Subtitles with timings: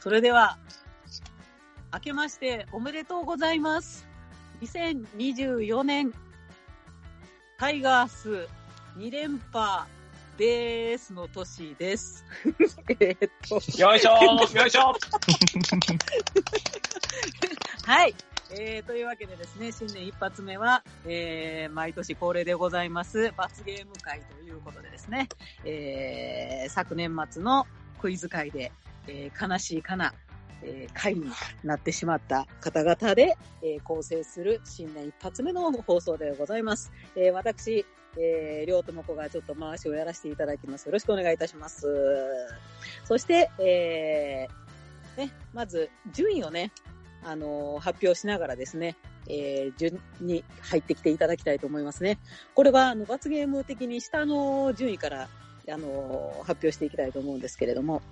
[0.00, 0.02] はい。
[0.02, 0.58] それでは、
[1.92, 4.06] 明けましておめでとうございます。
[4.62, 6.12] 2024年、
[7.58, 8.48] タイガース
[8.96, 9.86] 2連覇
[10.38, 12.24] ですの年です。
[13.00, 14.94] えーっと、よいしょーよいしょ
[17.84, 18.14] はい。
[18.52, 25.28] えー、というわけでですね、新年一発目は、えー、毎年恒例でございます、罰ゲーム会ということでですね、
[25.64, 27.66] えー、昨年末の
[28.00, 28.72] クイズ会で、
[29.06, 30.14] えー、悲しいかな、
[30.62, 31.30] えー、会に
[31.64, 36.92] なってしまった方々で、えー、構成する新年一発目の放送でございます。
[37.16, 37.86] えー、私、
[38.18, 40.86] えー、りょうともこがちょっと回しをやらせていただきます。
[40.86, 41.86] よろしくお願いいたします。
[43.04, 46.72] そして、えー、ね、まず、順位をね、
[47.22, 48.96] あのー発表しながらですね、
[49.28, 52.18] えー順に入ってきていただきたいと思いますね。
[52.54, 55.28] これは、あの、罰ゲーム的に下の順位から、
[55.68, 58.02] あの発表していきたいと思うんですけれども、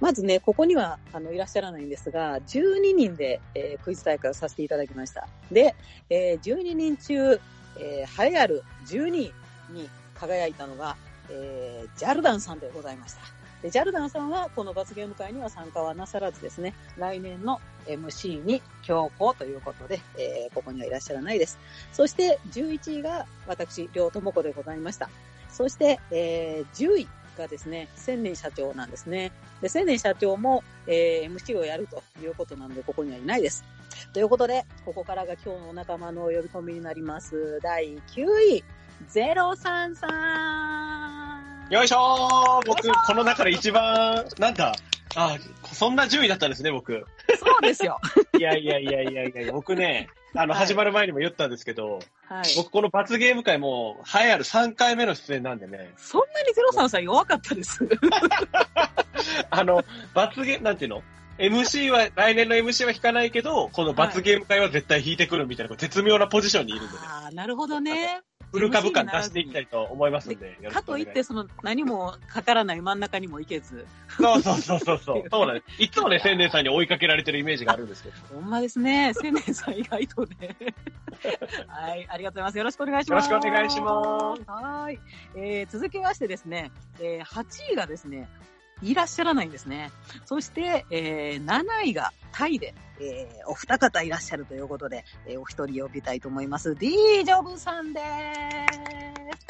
[0.00, 5.28] まずね、ここには、あの、いらっしゃらないんですが、12人で、えークイズ大会をさせていただきました。
[5.50, 5.74] で、
[6.10, 7.40] えー12人中、
[7.80, 9.32] えー、栄えある12位
[9.70, 10.96] に輝いたのが、
[11.30, 13.20] えージャルダンさんでございました。
[13.62, 21.58] で、ジャルダンさんはこの罰ゲーム会には参加はなさらずですね、来年の MC に強行ということで、えーここにはいらっしゃらないです。
[21.92, 25.10] そして11位が私、両友子でございました。
[25.50, 29.32] そして、えー10位がですね、千年社長なんですね。
[29.60, 33.64] で、千年社長も、えー MC をやるということなので、ここにはいないです。
[34.12, 37.58] ということで、ここからが今日のお仲間の呼び込みになります。
[37.62, 38.64] 第9位、
[39.12, 41.70] 033。
[41.70, 44.72] よいしょー僕、この中で一番、なんか、
[45.16, 45.36] あ、
[45.72, 47.04] そんな順位だったんですね、僕。
[47.38, 47.98] そうですよ。
[48.38, 52.44] いやいやいやいやいや僕ね、あの、はい始まる前にも言ったんですけど、はい。
[52.56, 57.88] 僕この罰ゲーム会も、栄えある3回目の出演なんでね、そんなに033弱かったです。
[59.50, 59.84] あの、
[60.14, 61.02] 罰ゲーム、なんていうの
[61.38, 68.20] ?MC は、来年の MC は引かないけど、この罰ゲーム会は絶対引いてくるみたいな、こう絶妙なポジションにいるんでね、ああ、なるほどね。
[68.52, 73.86] フル株感出していきたいと思いますんで、よろしかといって、その何もかからない真ん中にも行けず。
[74.08, 75.24] そうそうそうそうそう。
[75.30, 75.82] そうなんです。
[75.82, 78.16] いつもね、千年さんに追いかけられてるイメージがあるんですけど。
[78.34, 79.12] ほんまですね。
[79.14, 80.56] 千年さん意外とね。
[81.66, 82.58] はい、ありがとうございます。
[82.58, 83.30] よろしくお願いします。
[83.30, 84.42] よろしくお願いします。
[84.46, 84.98] はい。
[85.34, 86.70] えー、続きましてですね、
[87.00, 88.28] えー、8位がですね、
[88.82, 89.90] いらっしゃらないんですね。
[90.24, 96.74] そして、えー、7位がタイで、えー、お二方いらっしゃるということで、えー、お一人呼びたいと思います。
[96.74, 96.90] D
[97.24, 98.78] ジョブさんです。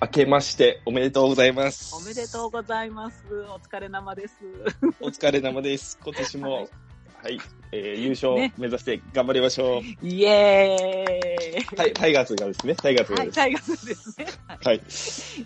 [0.00, 1.94] 明けましておめでとうございます。
[1.94, 3.25] おめでとうございます。
[3.50, 4.37] お疲れ生です。
[5.00, 5.99] お疲れ様です。
[6.03, 6.61] 今年も、は
[7.22, 7.41] はいい、
[7.73, 10.06] えー優勝ね目指して頑張りましょう。
[10.06, 13.37] イエーイタイタイガースがですね、タイガースがはい、です。
[13.37, 14.27] タイガースですね。
[14.47, 14.81] はいはい。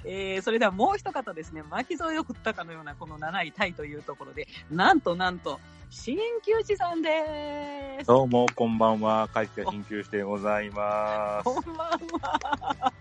[0.04, 5.60] えー、それではもう一方ですね、巻き添えを食ったかのようなこの7位タイというところで、なんとなんと、
[5.90, 8.06] 新旧地さんです。
[8.06, 9.28] どうも、こんばんは。
[9.28, 11.44] 会社緊急してございます。
[11.44, 11.76] こんばん
[12.20, 12.92] は。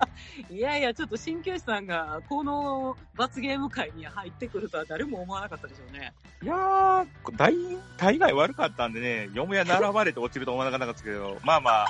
[0.49, 6.13] いやいや、ちょっと新旧地さんがこの罰ゲーム会に入ってくるとは誰も思わなかったでしょうね。
[6.43, 7.07] いやー、
[7.37, 7.53] 大、
[7.97, 11.87] 大概悪かったんでね、よもや並ばれて落ちると思わなかったんですけど、まあまあ、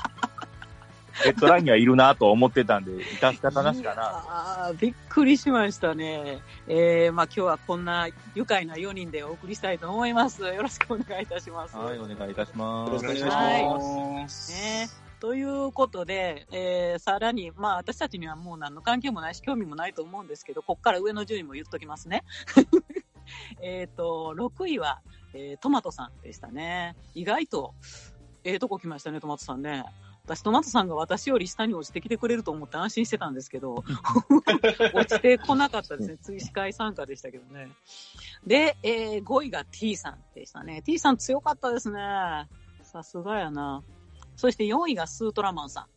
[1.25, 4.25] レッドラインにはいるなと思ってたんで、致し方なしかな。
[4.67, 6.39] あびっくりしましたね。
[6.67, 10.41] えー、まあ今日はこんな愉快な4人でお送りしたいと思います。
[10.41, 11.75] よろしくお願いいたします。
[11.75, 12.89] はい、お願いいたします。
[12.89, 14.51] よろしくお願いします。
[14.51, 14.89] ね
[15.19, 22.23] ということで、えー、さらに、まあ私たちにはもう何の関係もないし興味もないと思うんですけど、こっから上の順位も言っときますね。
[23.61, 25.01] えっと、6位は、
[25.33, 26.95] えートマトさんでしたね。
[27.15, 27.73] 意外と、
[28.43, 29.83] ええとこ来ましたね、トマトさんね。
[30.25, 33.83] 私、トマトさんが私より下に落ちてきてくれると思って安心してたんですけど、
[34.93, 36.17] 落ちてこなかったですね。
[36.17, 37.69] 追試会参加でしたけどね。
[38.45, 40.81] で、えー5位が T さんでしたね。
[40.83, 41.99] T さん強かったですね。
[42.83, 43.83] さすがやな。
[44.35, 45.87] そして4位がスートラマンさ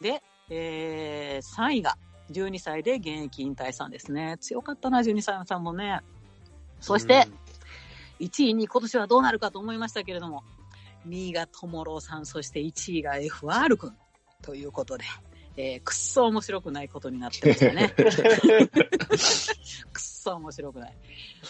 [0.00, 0.02] ん。
[0.02, 1.96] で、えー3位が
[2.30, 4.36] 12歳で現役引退さんですね。
[4.40, 6.00] 強かったな、12歳さんもね。
[6.80, 7.28] そして、
[8.22, 10.44] 1位に今年はどうなるかと思いましたけれども、
[11.08, 13.92] 2位がトモローさん、そして1位が FR 君
[14.42, 15.04] ということで、
[15.56, 17.88] えー、くっそ面白くないことになってましたね。
[19.92, 20.96] くっそ面白くない。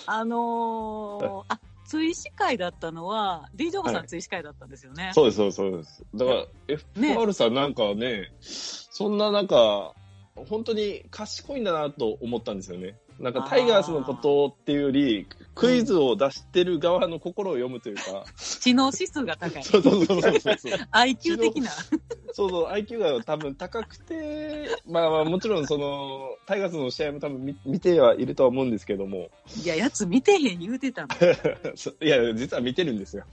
[0.06, 5.12] あのー、あ、追試会だったのは、D ジョブさはいん追試会だったんですよね。
[5.14, 6.04] そうです、そうです、そうです。
[6.14, 9.94] だから、FR さんなんかね、そんななんか、
[10.48, 12.98] 本当に賢いんだなと思ったんですよね。
[13.22, 18.24] なんかタイガースのことっていうより、クイズを出してる側の心を読むというか。
[18.36, 19.62] 知能指数が高い。
[19.62, 20.72] そうそうそうそうそう。
[20.90, 21.70] IQ 的な。
[22.32, 29.30] そうそう、IQ が多分高くて、まあまあもちろんその、タイガースの試合も多分見見てはいるとは思うんですけども。
[29.62, 31.08] いや、やつ見てへん言うてたの。
[32.02, 33.24] いや、実は見てるんですよ。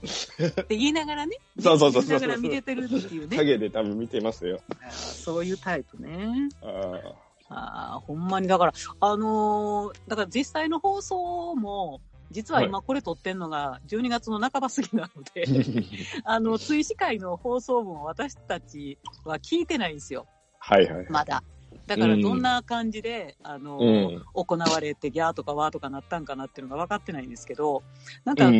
[0.68, 1.36] て言いながらね。
[1.58, 3.36] そうそうそうそう言いながら見れてるっていうね。
[3.36, 4.60] 影で多分見てますよ。
[4.92, 6.48] そういうタイプね。
[6.62, 12.00] あーああ、ほんまに、だから、あのーだから実際の放送も、
[12.30, 15.44] 実は今これ撮ってんのが12月の半ば過ぎなので、
[16.24, 20.26] あの、追試会の放送分を私たちは聞いてないんですよ。
[20.60, 21.06] はいはい。
[21.08, 21.42] まだ。
[21.86, 24.24] だからどんな感じで、あのうーん。
[24.32, 27.82] 行われて、ギャーとかワーとかなったんかなっていうのが分かってないんですけど、
[28.24, 28.52] なんうかん。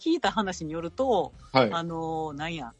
[0.00, 1.72] 聞いた話によると、はい。
[1.72, 2.74] あのーなんや、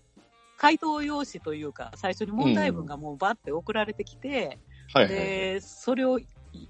[0.57, 4.59] 回答用紙というか、最初に問題文がもうバッて送られてきて、はい
[4.93, 5.09] はい。
[5.09, 6.19] で、それを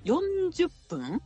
[0.04, 1.20] 40分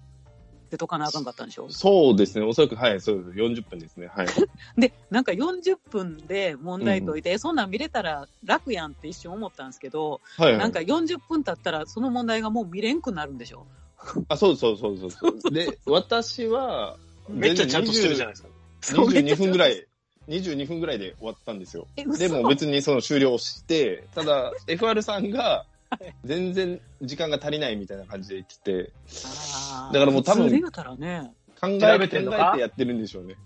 [0.70, 1.68] で解かなあかんかったんでしょ？
[1.70, 2.44] そうですね。
[2.44, 3.38] おそらく、はい、そうです。
[3.38, 4.08] 40分ですね。
[4.08, 4.26] はい。
[4.76, 10.58] で、なんか40分で問題解いて、えそんなん見れたら楽やんって一瞬思ったんですけど、はい、はい。
[10.58, 13.66] なんか40分経ったらその問題がもう見れんくなるんでしょ？
[14.28, 15.38] あ、そうそうそうそうそう。
[15.52, 16.96] で、私は、
[17.28, 18.48] めっちゃちゃんとしてるじゃないですか。
[18.80, 19.86] そう22分ぐらい、
[20.28, 21.86] 22分ぐらいで終わったんですよ。
[21.96, 25.66] でも別にその終了して、ただ、FR さんが、
[26.24, 28.92] 全然時間が足りないみたいな感じで言ってて、
[29.92, 30.60] だからもう多分ね。
[31.60, 33.36] 考え考えてやってるんでしょうね。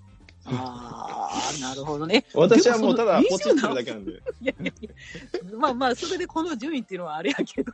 [0.44, 2.25] ああ、なるほどね。
[2.35, 4.12] 私はもうただポチってるだけなんで。
[4.12, 7.73] いやいやいや、まあまあ、それでこの順位っていうのはあれやけど、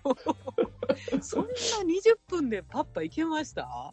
[1.22, 3.92] そんな20分でパッパいけました？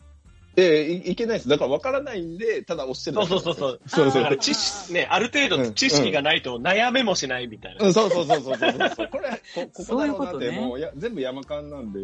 [0.57, 1.49] えい、いけないです。
[1.49, 3.81] だから分からないんで、ただ押してるそうだけそうそうそう。
[3.87, 7.85] そうそうだから知識、ね、ある程度知識がないと悩めもしないみたいな。
[7.85, 9.09] うん、そうそうそうそうそうそう。
[9.11, 11.99] これ、こここだろうなって、そういうねもうや全部山間なんで、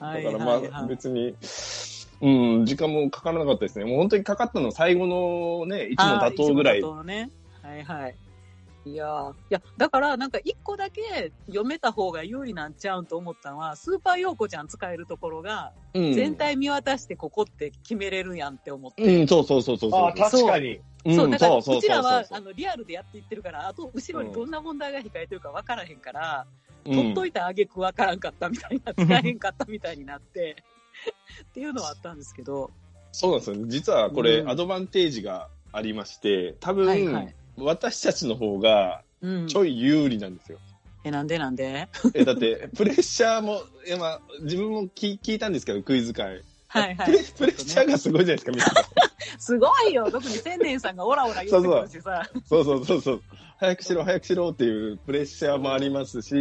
[0.00, 1.34] だはいからまあ別に、
[2.20, 3.84] うん、時間もかからなかったですね。
[3.84, 7.30] もう本当にかかったのは最後のね、一問妥当ぐらいね。
[7.62, 8.14] はいはい。
[8.86, 9.32] いやー。
[9.32, 16.12] いや、だからなんか一個だけ読めた方が有利なんちゃうんと思ったのは、スーパーヨーコちゃん使えるところが、うん。
[16.14, 19.02] 全体見渡してここって決めれるやんって思って。
[19.02, 20.00] うん、そうそうそうそうそう。
[20.00, 20.80] ああ、確かに。
[21.04, 21.12] う。
[21.12, 26.46] んそう、だから、うそうそうちらは、そうあの、リアルでやっていってるから、あと、後ろにどんな問題が控えてるか分からへんから、
[26.84, 26.94] うん。
[26.94, 30.62] 取っといたあげく分からんかったみたいな、使えへんかったみたいになって、
[31.42, 32.70] っていうのはあったんですけど、
[33.10, 33.56] そうなんですよ。
[33.56, 33.64] ね。
[33.68, 34.48] 実はこれ、うん。
[34.48, 39.56] アドバンテージがありまして、多分、はいはい私たちの方がうんち。
[39.56, 40.58] ょい有利なんですよ。
[41.04, 41.88] え、なんでなんで？
[42.14, 46.42] えだって、プレッシャーも、いやまあ、自分も聞聞いたんですけど、クイズ会。
[46.80, 47.12] はいはいプ
[47.46, 47.52] レ。
[47.52, 48.66] ッシャーがすごいじゃないですか、みんな。
[49.38, 50.10] すごいよ。
[50.10, 52.28] 特に千年さんがオラオラ言ってくるしさ。
[52.44, 53.22] そうそうそうそう。
[53.58, 56.36] 早くしろ、早くしろっていうプレッシャーもありますし、ジ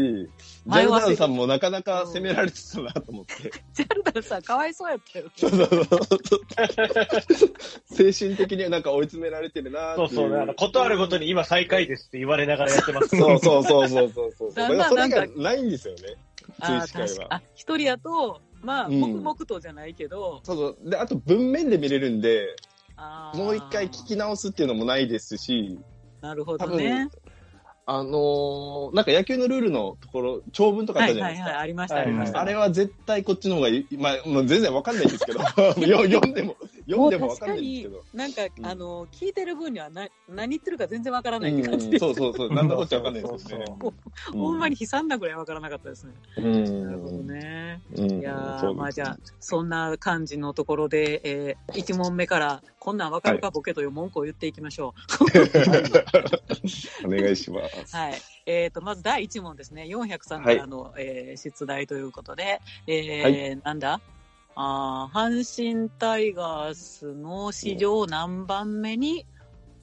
[0.68, 3.54] ャルダンさんもなかなか攻められてたなと思って。
[3.74, 5.32] ジャルダンさんかわいそうやったよ。
[5.38, 6.10] そうそうそう
[7.86, 9.96] 精神的にはなんか追い詰められてるな。
[9.96, 13.16] そうそうことあるごとに今最下位ですって言われながらやってます。
[13.16, 14.54] そうそうそうそうそうそう。
[14.54, 16.02] だだからそれがないんですよね。
[16.60, 20.90] あ追試会は確かあ、一人やと、まあ、うん黙々とじゃないけど、そうそう。
[20.90, 22.56] で、あと文面で見れるんで、
[22.98, 25.80] あーもう一回聞き直すっていうのもないですし、
[26.22, 27.10] なるほ多分、どね。
[27.88, 31.60] あのーなんか野球のルールのところ、長文とかあっはいはいはい、たじゃないですか。
[31.60, 32.42] ありました、はいありました。
[32.42, 33.98] あれは絶対こっちの方がいい。
[33.98, 36.56] まあ、もう全然わかんないんですけど、よ 読んでも、
[36.88, 38.04] 読んでもわかんないんですけど。
[38.14, 43.66] なんか、うんあの、聞いてる分にはな何言ってるか全然わからないっうんて感じで、そうそうそう、なんだこっちゃわかんないですよね。
[44.34, 46.14] ほんまに悲惨なぐらいわからなかったですね。
[46.38, 46.84] うん。
[46.86, 47.82] なるほどね。
[47.98, 48.20] うん。
[48.20, 54.94] いやー、そうですまあじゃあ、そんな感じのところで、えー、1問目から、こんなんわかるか、ボケという文句を言っていきましょ
[57.06, 57.96] お願いします。
[57.96, 57.98] う。
[57.98, 58.14] はい。
[58.46, 59.86] えっ、と、まず第1問ですね。
[59.90, 64.02] 403からの、えー出題ということで、えーなんだ？
[64.56, 69.26] あー阪神タイガースの史上何番目に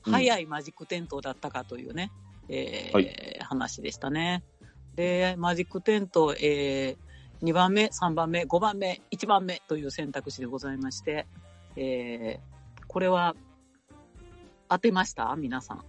[0.02, 2.10] 早いマジック点灯だったかというね、
[2.48, 3.38] えーはい。
[3.42, 4.42] 話でしたね。
[4.96, 11.26] で、マジック点灯、えー、2番目、3番目、5番目、1番目という選択肢でございまして、
[11.76, 12.52] えー
[12.88, 13.34] これは
[14.68, 15.34] 当てました？
[15.36, 15.84] 皆さん。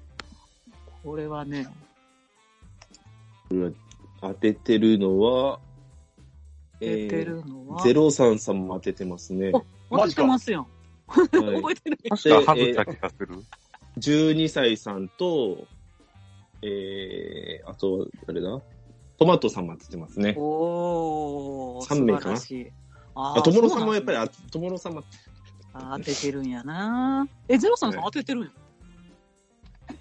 [1.04, 1.68] これはね、
[4.22, 5.60] 当ててるのは、
[6.84, 9.52] 当ててるのは、ゼロさんさんも当ててますね。
[9.90, 10.68] お当ててますよ。
[11.08, 13.28] はい覚えてる確かハグった気がする。
[14.00, 15.68] 12歳さんと、
[16.62, 18.62] えー、あと、誰だ
[19.20, 20.36] トマトさんも当ててますね。
[20.38, 22.38] おー、三名かな？
[23.16, 25.04] ああ、ともろさんもやっぱり、ああともろさんも、
[25.74, 27.28] 当ててるんやな。
[27.48, 28.50] え、ゼロさんさん当ててるんや。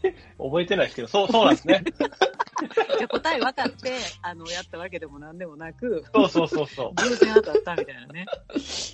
[0.39, 1.85] 覚えてないですけど、そう、そうなんですね。
[2.99, 3.93] じゃあ答え分かって、
[4.23, 6.95] あの、やったわけでもなんでもなく、そうそうそうそう。
[6.95, 8.27] 偶然当たったみたいなね。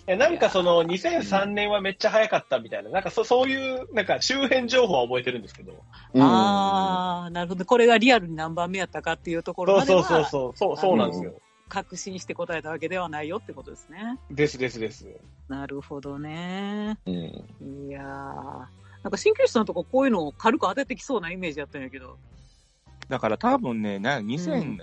[0.07, 5.73] えなんかその2003年はめっちゃ早かったみたいな、なんかそそういう、なんか周辺情報は覚えてるんですけど。
[6.15, 7.65] うんああ、なるほど。
[7.65, 11.35] これがリアルに何番目やったかっていうところそうまではそうそうそう、そう、そうなんですよ。
[11.69, 14.19] 確信して答えたわけではないよってことですね。
[14.31, 15.07] ですですです。
[15.49, 16.99] なるほどね。
[17.07, 17.15] うん。
[17.15, 18.88] いやー。
[19.03, 22.19] なんか鍼灸師さんとかこういうのを軽く当ててきそうなイメージやったんやけど。
[23.09, 24.79] だから多分ね、な2008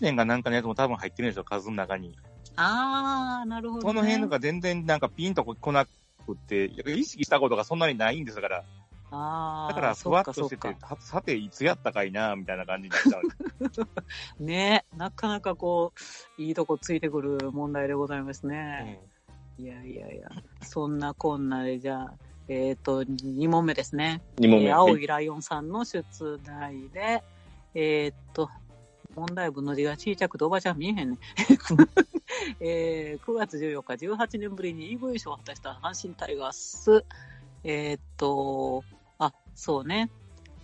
[0.00, 2.16] 年がなんかのやつも多分入ってるんでしょ、数の中に。
[2.56, 3.84] あー、なるほど、ね。
[3.84, 5.90] この辺とか全然なんかピンとこなく
[6.32, 8.64] って、意識したことがそんなにないんですから。
[9.10, 13.22] あー、だから、ふわっとしててさて、いつやったかいな、みたいな感じになっちゃう。
[14.42, 15.92] ねなかなかこ
[16.38, 19.00] う、いいとこついてくる問題でございますうね。
[19.58, 20.28] んいやいやいや。
[20.62, 22.14] そんなこんなで、じゃあ、
[22.48, 24.22] えっ、と、2問目ですね。
[24.38, 24.66] 2問目。
[24.66, 26.02] えー青いライオンさんの出
[26.44, 27.22] 題で、
[27.74, 28.48] えーっと、
[29.14, 31.18] 問題文の字が小さくておばちゃん見えへんね。
[32.60, 37.04] えー9月14日、18年ぶりにリーグ優勝を果たした阪神タイガース。
[37.64, 38.82] えーっと、
[39.18, 40.10] あ、そうね。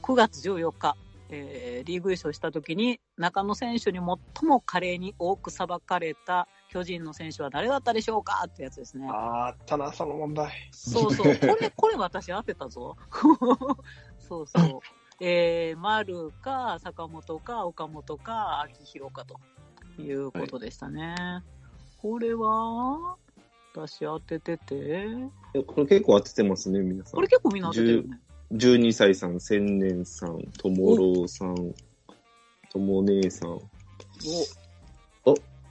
[0.03, 0.97] 9月14日、
[1.29, 9.07] えーリーグ優勝した時に中野選手に最も華麗に多く裁かれた巨人の選手は誰だったでしょうかってやつですね。
[9.09, 10.51] あったな、その問題。
[10.73, 11.37] そうそう。
[11.39, 12.97] これ、これ私当てたぞ。
[14.19, 14.81] そうそう。
[15.21, 19.39] えー、丸か、坂本か、岡本か、秋広かと
[20.03, 21.15] いうことでしたね。
[22.03, 23.19] これは、
[23.73, 25.07] 私当ててて、
[25.69, 27.29] これ結構当ててますね、皆さんこれ。
[27.29, 28.21] 結構みんな当ててるね。
[28.53, 31.55] 12歳さん、千年さん、ともろうさん、
[32.73, 33.61] とも姉さん。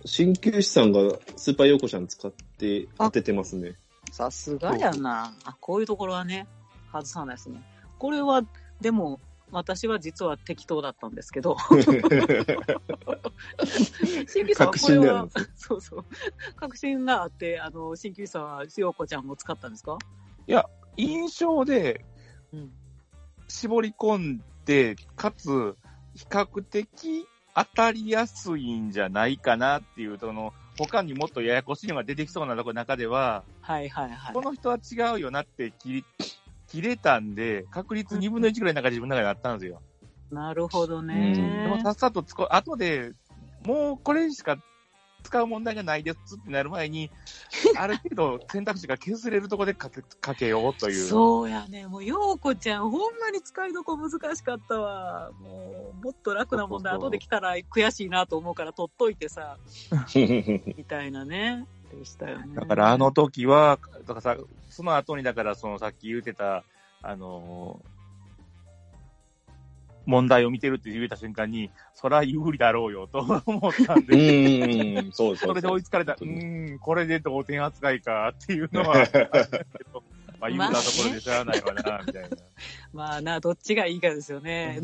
[0.06, 1.00] 鍼灸師さんが
[1.36, 3.76] スーパーヨーコちゃん使って当ててますね。
[4.10, 5.34] お、さすがやな。
[5.46, 6.48] あ、こういうところはね、
[6.92, 7.62] 外さないですね。
[8.00, 8.42] これは、
[8.82, 9.20] でも、
[9.52, 11.56] 私は実は適当だったんですけど、
[14.28, 16.06] 新規さんはこれはそうそう、
[16.56, 19.98] 確信があって、あの、新規さんは、しおこちゃんを使ったんですか？
[20.98, 22.04] 印象で
[22.52, 22.72] うん。
[23.48, 25.76] 絞り込んで、かつ、
[26.16, 34.42] 比較的当たりやすいんじゃないかなっていう、その、他にもっとややこしいのが出てきそうなところの中では、はいはいはいこ。
[34.42, 36.06] の人は違うよなって切り、
[36.68, 39.82] 切れたんで、確率2分の1ぐらいなんか自分の中であったんですよ。
[40.32, 41.80] なるほどうんでねも。
[41.82, 43.12] さっさと使う、後で、
[43.66, 44.58] もうこれしか
[45.24, 47.10] 使う問題がないですってなる前に、
[47.78, 50.96] ある程度選択肢が削れるところでかけかけようという。
[51.08, 51.88] そうやね。
[51.88, 55.32] もう、ようこちゃん、ほんまに使いどこ難しかったわ。
[55.42, 59.58] もう、もっと楽な問題、後で来たら悔しいなと思うから取っといてさ、
[60.14, 61.66] みたいなね。
[61.92, 62.56] でしたよね。
[62.56, 64.38] だからあの時は、だからさ、
[64.70, 66.64] その後にだからそのさっき言ってた、
[67.02, 68.03] あのー
[70.06, 78.96] 問題を見てるって言った瞬間に、そら有利だろうよと思ったんうで、ん、そうそうそれで追いつかれた、うん、これで同点扱いかっていうのは、
[80.40, 82.30] まあ、有利なところでしゃあないわな、みたいな。
[82.94, 84.82] まあな、どっちがいいかですよね。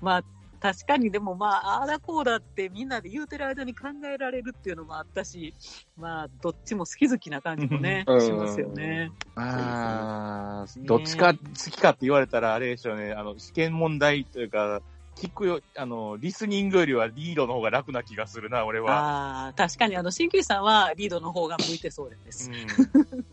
[0.00, 0.24] まあ、
[0.62, 5.52] 確かにでもまあ、ああだこうだってみんなで言うてる間に考えられるっていうのもあったし、
[5.96, 9.10] まあ、どっちも好き好きな感じもね、うんしますよね。
[9.34, 14.82] ああ、ねどっちか好きかって言われたら、あれでしょうね、あの、試験問題というか、
[15.16, 18.92] 聞くよ、あの、リスニングよりはリードの方が楽な気がするな、俺は。
[18.92, 22.48] ああ、確かにあの、鍼灸師さんはリードの方が向いてそうです。
[22.48, 22.66] うん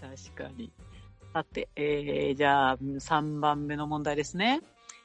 [0.00, 0.72] 確かに。
[1.32, 4.60] さて、えー、じゃあ、3番目の問題ですね。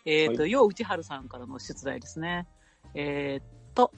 [0.05, 2.47] えっ、と、はよう内春さんからの出題ですね。
[2.93, 3.91] えっと、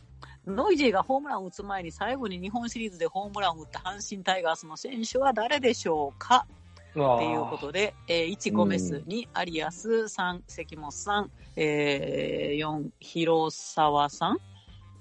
[0.46, 6.48] ノイジーがホームランを打つ前に最後に日本シリーズでホームランを打った阪神タイガースの選手は誰でしょうか？
[6.92, 14.38] っていうことで、えー、1、ゴメス、うん2、アリアス、3、関本さん、えー、4、広沢さんっ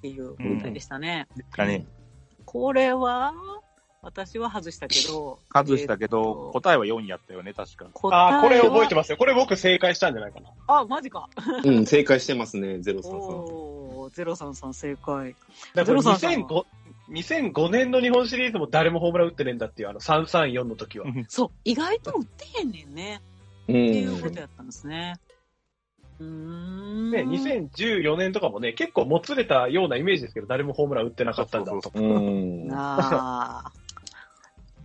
[0.00, 1.26] ていう問題でしたね。
[1.36, 1.86] ですかね。
[2.44, 3.32] これは、
[4.02, 7.86] 私は外したけど、外したけえー答えは4やったよね、確か。
[7.92, 9.18] 答えはああ、これ覚えてますよ。
[9.18, 10.48] これ僕正解したんじゃないかな。
[10.68, 11.28] あ、マジか。
[11.64, 13.20] うん、正解してますね、ゼロさんさん。
[13.20, 15.32] おー、ゼロさんさん正解。
[15.32, 15.40] だか
[15.74, 16.64] らゼロさんさん2005
[17.10, 21.06] 2005年の日本シリーズも誰もホームラン打ってねえんだっていう、あの334の時は。
[21.28, 23.20] そう、意外と打ってへんねんね。
[23.68, 24.38] うっていうことん。
[24.38, 25.16] やったんですね。
[26.20, 27.10] うーん。
[27.10, 31.90] ね、2014年とかもね、結構もつれたようなイメージですけど、誰もホームラン打ってなかったんだと。
[31.94, 32.68] うん。
[32.68, 33.72] な あ。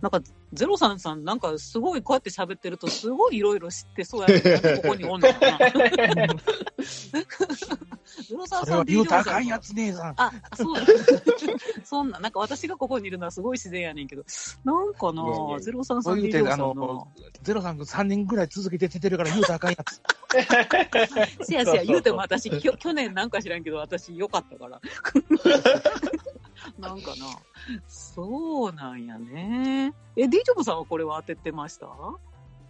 [0.00, 0.20] なんか、
[0.52, 5.58] ゼロさんさん、なんかすごいこうやって喋ってると、すごいいろいろ知ってそうやけど、ここにおんのかな。
[8.28, 10.14] ゼロさんさん言うたらあかんやつ姉さん。
[10.16, 10.86] あ、そうだ。
[11.84, 14.24] そんな、なんか私がここにいるのはすごい自然やねんけど、
[14.64, 15.22] なんかな
[15.60, 17.08] ゼロさんさそうん言うて、あでさんのの、
[17.42, 20.00] ゼロさん3年ぐらい続けて出てるから言うたらあかんやつ。
[21.44, 24.80] せやせや言うても私、きょ去年なんか知らんけど、私良かったから。
[26.78, 27.26] なんかな。
[27.88, 29.92] そうなんやね。
[30.16, 31.86] え、ディジョブさんはこれは当ててました？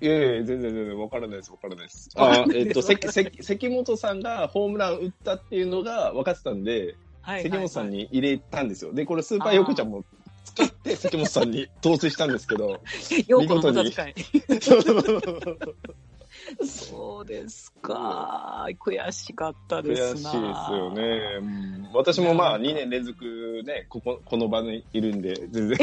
[0.01, 2.11] いやいや、全然全然わからないです、わからないです。
[2.17, 8.93] あ、えっと、関、関、関本さんがホームラン打ったっていうのが分かってたんで、はい関本さんに入れたんですよ。
[8.93, 10.05] で、これスーパーヨーコちゃんも
[10.45, 12.81] 使って関本さんに投資したんですけど、
[13.27, 14.15] ようこの無駄遣い。
[16.65, 18.67] そうですか。
[18.81, 20.33] 悔しかったで悔しいです。
[20.37, 21.03] よね。
[21.41, 23.25] うん私もまあ2年連続
[23.65, 25.79] ね、ここ、この場にいるんで、全然。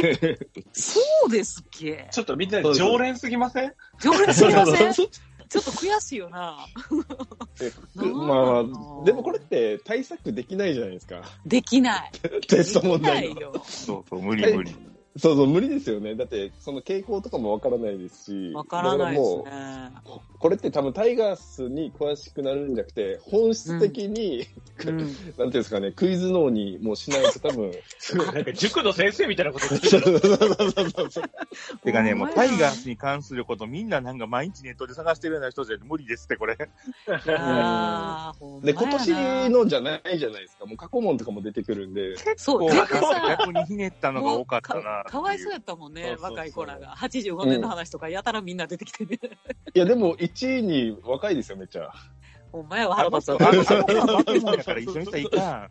[0.74, 2.08] そうですっけ？
[2.12, 3.74] ちょっとみんな常連すぎません？
[4.02, 4.94] 常連すぎません？
[4.94, 5.06] ちょ
[5.62, 6.58] っと悔しいよ な。
[8.06, 11.22] まあ、でもこれって対策できないじゃないですか。
[11.46, 12.12] できない。
[12.48, 13.36] テスト問題。
[13.66, 14.76] そうそう、無理無理。
[15.16, 16.16] そうそう、無理ですよね。
[16.16, 18.52] だって、その傾向とかもわからないですし。
[18.54, 19.92] わからないですだからね。
[20.06, 24.48] もうこれって多分タイガースに詳しくなるんじゃなくて、本質的に、
[24.86, 24.98] うん。
[24.98, 27.72] なんていうんですかね、クイズ脳にもうしないと多分。
[28.34, 30.02] なんか塾の先生みたいなこと言ってる。
[30.04, 31.24] そうそうそうそうそう。
[31.84, 36.56] てかね、もうタイガースに関することみんななんか毎日ネットで探してるような人じゃ無理ですって、これ。
[36.56, 36.68] で、
[37.06, 40.66] 今年のじゃないじゃないですか。
[40.66, 42.18] もう過去問とかも出てくるんで。
[42.36, 45.10] そう、こう全然さ、逆にひねったのが多かったなか。
[45.10, 46.96] かわいそうやったもんね若い子らが。
[46.96, 49.20] 85年の話とかやたらみんな出てきてね。
[49.74, 51.92] いや、でも1位に若いですよ、めっちゃ。
[52.52, 55.70] ほんまやわ、あの子腹立つあの子は化け物やから一緒にしたらいかん。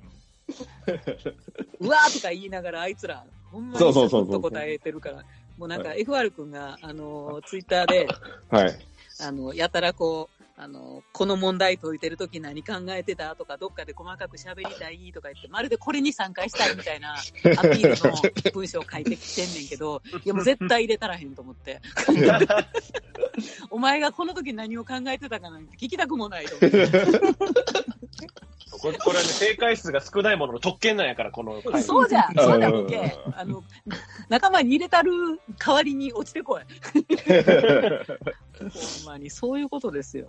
[1.80, 5.24] うわーとか言いながら、あいつら、ほんまにそうそうそうそうちょっと答えてるから。
[5.58, 8.08] もうなんか FR 君が、あの、ツイッターで、
[8.50, 8.78] はい。
[9.20, 21.80] あの、やたらこう、あの、この問題解いてるとき何考えてたとか、どっかで細かく喋りたいとか言って、まるでこれに参加したいみたいな アピールの文章を書いてきてんねんけど、いやもう絶対入れたらへんと思って。
[23.70, 26.92] お前がこの時何を考えてたかなんて聞きたくもないと思って。
[28.80, 31.82] これこれはね、正解数が少ないものの特権なんやから、この回。
[31.82, 33.18] そうじゃん、そうじゃん、うんけ。
[33.36, 33.62] あの、
[34.28, 35.12] 仲間に入れたる
[35.58, 36.62] 代わりに落ちてこい。
[38.58, 40.26] ほんまに、そういうことですよ。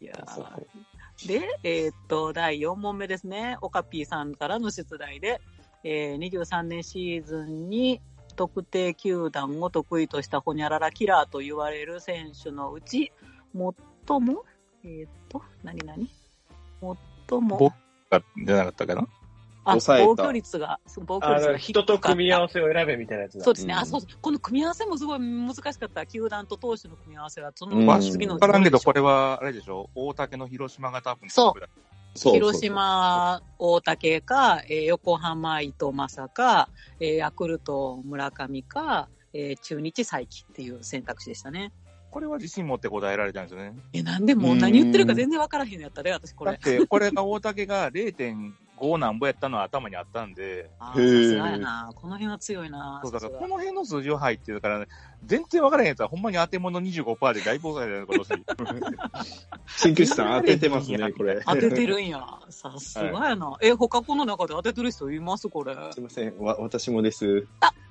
[0.00, 3.58] いやーで、えーっと、第4問目ですね。
[3.60, 5.40] オカピーさんからの出題で、
[5.84, 8.00] えー、23年シーズンに
[8.36, 13.12] 特定球団を得意としたホニャララキラーと言われる選手のうち、
[13.52, 14.44] 最も、
[14.82, 16.08] えーっと、何々？
[17.28, 17.72] 最も、
[18.10, 19.06] 僕が出なかったかな？
[19.62, 23.44] あ、抑えた防御率が、防御あの、率が低人と組み合わせを選べみたいなやつだ。
[23.44, 23.74] そうですね。
[23.74, 24.10] うんあ、そうそう。
[24.20, 26.06] この組み合わせもすごい難しかった。
[26.06, 31.30] 球団と投手の組み合わせは、その、次のわからんけど、これは、あれでしょ大竹の広島が多分。
[31.30, 31.60] そう
[32.16, 36.68] そう広島、大竹か、えー横浜、伊藤正か、
[36.98, 41.72] えーヤクルト、村上か、えー中日、佐伯っていう選択肢でしたね。
[42.10, 43.74] これは自信持って答えられたんですよね。
[43.92, 46.52] え、なんでもう何言ってるか全然わからへんのやったで、私これ。
[46.52, 51.92] だって、これが大竹が0.5なんぼやったのは頭にあったんで、あへーーさすがやな。
[51.94, 53.00] この辺は強いな。
[53.02, 54.86] そうだからこの辺の数字を入ってるから、
[55.24, 58.44] 全然わからへんやつはほんまに当て物25%で大暴走だよ、今年。
[59.82, 61.40] 鍼灸師さん当ててますね、これ。
[61.46, 62.24] 当ててるんや。
[62.48, 63.56] さすがやな。
[63.60, 65.48] え、他この中で当ててる人います？
[65.48, 65.74] これ。
[65.92, 67.46] すいません、わ、私もです。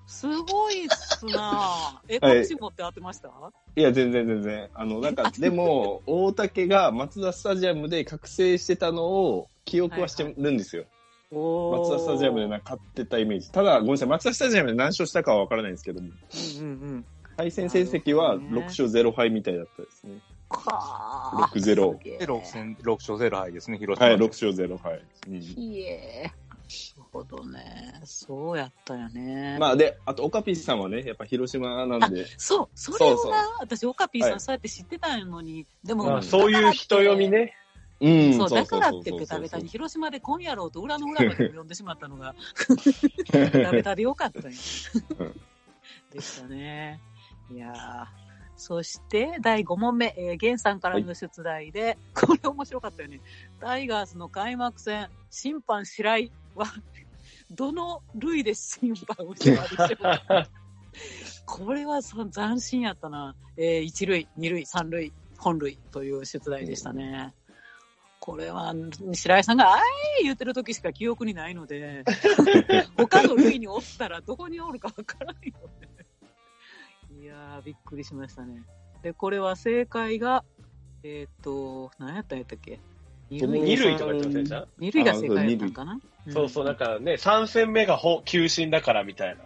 [0.08, 3.30] すごいっすなえ、はいこっち持って当てました、
[3.76, 4.68] いや、全然全然。
[4.74, 10.86] あの、なんか、でも、大竹が松田スタジアムで覚醒してたのを記憶はしてるんですよ。
[11.32, 13.52] おー松田スタジアムで勝ってたイメージ。
[13.52, 16.10] ただ、ごめんなさい、松田スタジアムで何勝したかはわからないんですけども、
[16.60, 17.06] うんうんうん。
[17.40, 20.20] 対戦成績はなるほどね6勝0敗みたいだったですね。
[20.50, 24.08] か6-0すげえで、6戦、6勝0敗ですね、広島。
[24.08, 25.02] はい、6勝0敗。
[25.28, 26.24] うんいえ。
[26.24, 26.56] な
[26.98, 28.02] るほどね。
[28.04, 29.58] そうやったよね。
[29.58, 37.56] まあ、で、あと、オカピスさんはね、やっぱ広島なんで、そう、それをな、そうそう私、オカピーさん、はいそうやって知ってたのに、でも、まあ、そういう人読みね。
[38.02, 42.36] うんそう、だからってベタベタに広島で今夜ろうと裏の裏まで読んでしまったのが、
[43.32, 44.58] ベタベタでよかったんや
[45.20, 45.42] うん
[46.12, 47.00] でしたね。
[47.52, 53.22] いやーそして、第5問目、えー、ゲンさんからの出題で、これ面白かったよね。
[53.62, 56.66] タイガースの開幕戦、審判白井は、
[57.50, 60.50] どの類で審判をしたでしょうか
[61.46, 63.34] これはそ斬新やったな。
[63.56, 67.34] えー、1塁、2塁、3塁、本塁という出題でしたね。
[68.20, 68.76] これは、
[69.14, 69.78] 白井さんが、あ
[70.22, 72.04] い言ってる時しか記憶にないので、
[72.98, 75.89] 他の類におったらどこにおるかわからんよね。
[77.60, 78.64] いやー、びっくりしましたね。
[79.04, 80.44] で、これは正解が、
[81.04, 82.80] えっ、と、何やったんやったっけ？
[83.30, 84.68] 二塁二塁とか言ってませんでした？
[84.80, 86.00] 二塁が正解やったんかな？
[86.30, 89.44] そうそう、なんかね、3戦目がほ球審だからみたいな。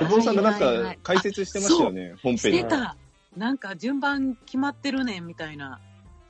[0.00, 2.64] 久保さんがなんか解説してましたよね、本し編に。
[2.64, 2.96] てた。
[3.36, 5.80] なんか順番決まってるねんみたいな。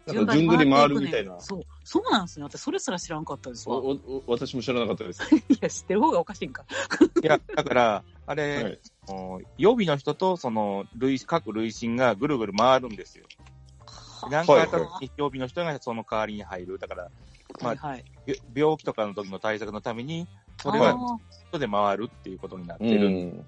[0.06, 1.40] なんか順繰り回るみたいな。
[1.40, 2.44] そう、そうなんですね。
[2.44, 3.80] 私、それすら知らんかったですわ。
[4.26, 5.22] 私も知らなかったです。
[5.48, 6.64] いや、知ってる方がおかしいんか。
[7.22, 8.88] いや、だから、あはれ、い。
[9.58, 13.26] 予備の人と、その、累各累進がぐるぐる回るんですよ。
[14.30, 16.78] 何回かは予備の人がその代わりに入る。
[16.78, 17.10] だから、
[17.60, 18.04] まあはいはい。
[18.26, 20.26] び病気とかの時の対策のために、
[20.58, 21.18] それあは
[21.50, 23.10] 人で回るっていうことになってうる。
[23.10, 23.12] ん。
[23.12, 23.44] ー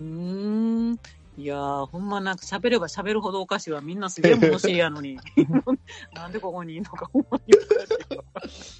[0.00, 1.00] うーん。
[1.38, 3.80] いやー、ほんまなんか喋れば喋るほどおかしいわ。
[3.80, 5.20] みんなすげえ物知りやのに。
[6.12, 7.54] なんでここにいんのかほんまに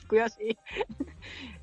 [0.09, 0.59] 悔しい。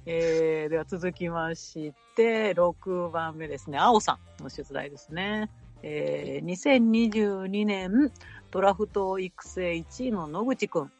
[0.06, 3.78] えー、では続きまして、6番目ですね。
[3.78, 5.50] 青さんの出題ですね。
[5.84, 8.14] えー、2022年
[8.52, 10.92] ドラフト育成1位の野口くん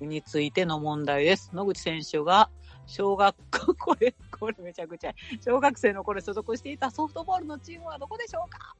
[0.00, 1.50] についての問題です。
[1.52, 2.48] 野口選手が
[2.86, 5.12] 小学校、これ、これめちゃくちゃ
[5.44, 8.74] 小学生の頃所属していたソフトボールのチームはどこでしょうか？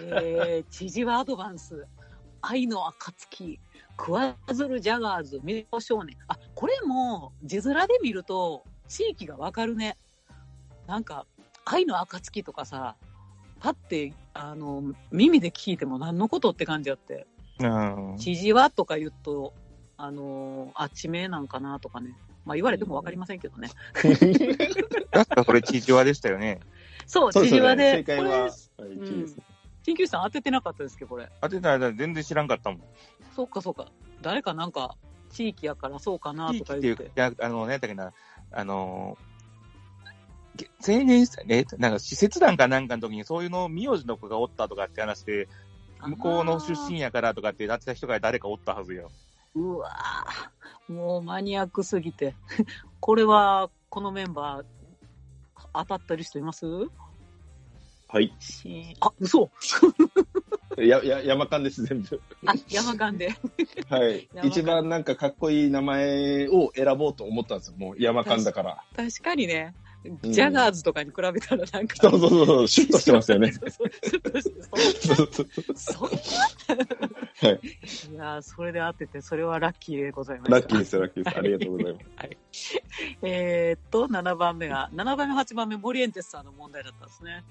[0.00, 1.86] えー、知事はアドバンス、
[2.40, 3.60] 愛の暁、
[3.96, 6.16] 桑鶴ジャガーズ、水戸少年。
[6.28, 9.96] あ、これも字面で見ると地域がわかるね。
[10.86, 11.26] なんか、
[11.64, 12.96] 愛の暁とかさ、
[13.60, 17.26] パって、あの、耳で聞いても何のことって感じあって、
[17.60, 18.16] うん。
[18.18, 19.52] 知事はとか言うと、
[19.96, 22.16] あのあ、地名なんかなとかね。
[22.44, 23.68] まあ言われてもわかりませんけどね。
[25.10, 26.60] 確かこれ、地上話でしたよね。
[27.06, 27.32] そう。
[27.32, 29.36] 知事はで、正解は、これはい、1位です。
[29.88, 31.30] 鍼灸師さん当ててなかったですけど、これ。
[31.40, 32.80] 当てたら全然知らんかったもん。
[33.34, 33.86] そうかそうか。
[34.20, 34.96] 誰かなんか、
[35.30, 37.04] 地域やからそうかなとか言って。
[37.04, 38.12] いやあの、何やったっけな、
[38.52, 39.16] あの
[40.86, 45.48] 青年室、え、なんか施設団かなんかの時にそういうの、名字の子がおったとかって話で、
[46.00, 49.10] 向こうの出身やからとかってやってた人が誰かおったはずよ。
[49.54, 52.34] うわぁ、もうマニアックすぎて。
[53.00, 54.64] これは、このメンバー、
[55.72, 56.66] 当たってる人います？
[58.08, 58.32] はい。
[58.40, 59.50] しあ、嘘
[60.78, 62.20] や、や、山間です、全部。
[62.46, 63.34] あ、山間で。
[63.90, 67.74] はい一番なんかかっこいい名前を選ぼうと思ったんですよ。
[67.76, 68.82] もう山間だから。
[68.96, 69.88] 確かにね、うん
[70.22, 71.96] ジャガーズとかに比べたらなんか。
[71.96, 73.52] そうそうそうそう、シュッとしてますよね。
[73.52, 73.62] そう
[75.74, 77.60] そうんなはい。
[78.12, 80.56] いやーそれで当てて、それはラッキーでございました。
[80.60, 81.36] ラッキーですよ、ラッキーです。
[81.38, 82.00] ありがとうございま
[82.52, 82.82] す。
[83.22, 87.44] えーっと、7番目が、7番目、8番目、モリエンテスさんの問題だったんですね。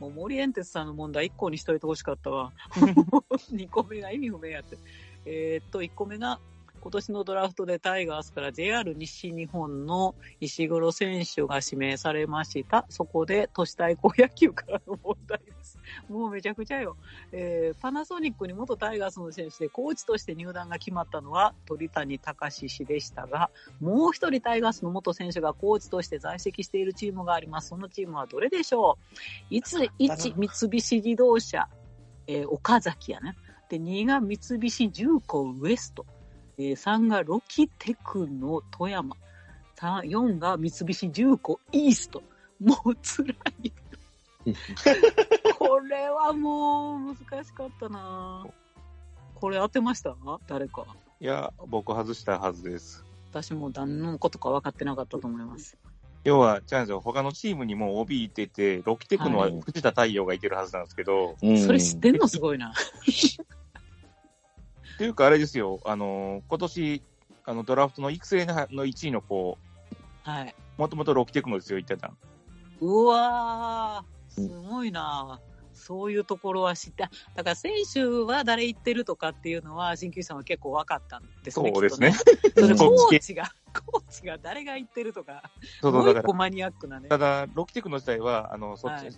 [0.00, 2.52] もう、モリエンテスさんの問題1個にしといてほしかったわ。
[3.52, 4.78] 2個目が意味不明やって。
[5.26, 6.40] えーっと、1個目が、
[6.82, 12.86] 今年のドラフトでタイガースから JR 西日本の石黒選手が指名されました。
[12.88, 15.78] そこで都市対抗野球からの問題です。
[16.08, 16.96] もうめちゃくちゃよ。
[17.32, 27.68] えーパナソニックに元タイガースの選手でコーチとして入団が決まったのは鳥谷隆氏でしたが、もう一人タイガースの元選手がコーチとして在籍しているチームがあります。
[27.68, 28.98] そのチームはどれでしょ
[29.50, 31.68] う ?1、1三菱自動車、
[32.26, 33.36] えー岡崎やね。
[33.68, 36.04] で、2が三菱重工ウエスト。
[36.58, 39.16] えー3がロキテクノ富山。
[39.76, 42.22] さ4が三菱重工イースト。
[42.62, 43.72] もう辛い。
[45.58, 48.46] これはもう難しかったな
[49.34, 50.14] これ当てました？
[50.46, 50.84] 誰か。
[51.20, 53.04] いや、僕外したはずです。
[53.30, 55.76] 私も何のことか分かってなかったと思います。
[56.24, 57.00] 要は、違うんですよ。
[57.00, 62.28] 他のチームにも OB いてて、ロキテクのははい藤田太陽がいてるはずなんですけど、うんそれ知ってんの？
[62.28, 62.74] すごいな。
[65.00, 67.02] っていうかあれですよ、あの、今年、
[67.46, 69.56] あの、ドラフトの育成のの1位の子、
[70.24, 70.54] はい。
[70.76, 72.12] もともとロキテクノですよ、言ってた。
[72.82, 75.40] うわー、すごいな
[75.72, 81.72] そういうところは知って、だから選手は誰行ってるとかっていうのは、鍼灸師さんは結構分かったんですね。
[81.72, 82.10] そうですね。
[82.10, 82.16] ね。
[82.76, 83.50] コーチが、
[83.90, 87.08] コーチが誰が行ってるとか、そうそう、だかマニアックなね。
[87.08, 89.14] ただ、ロキテクノ自体は、あの、そっち、はい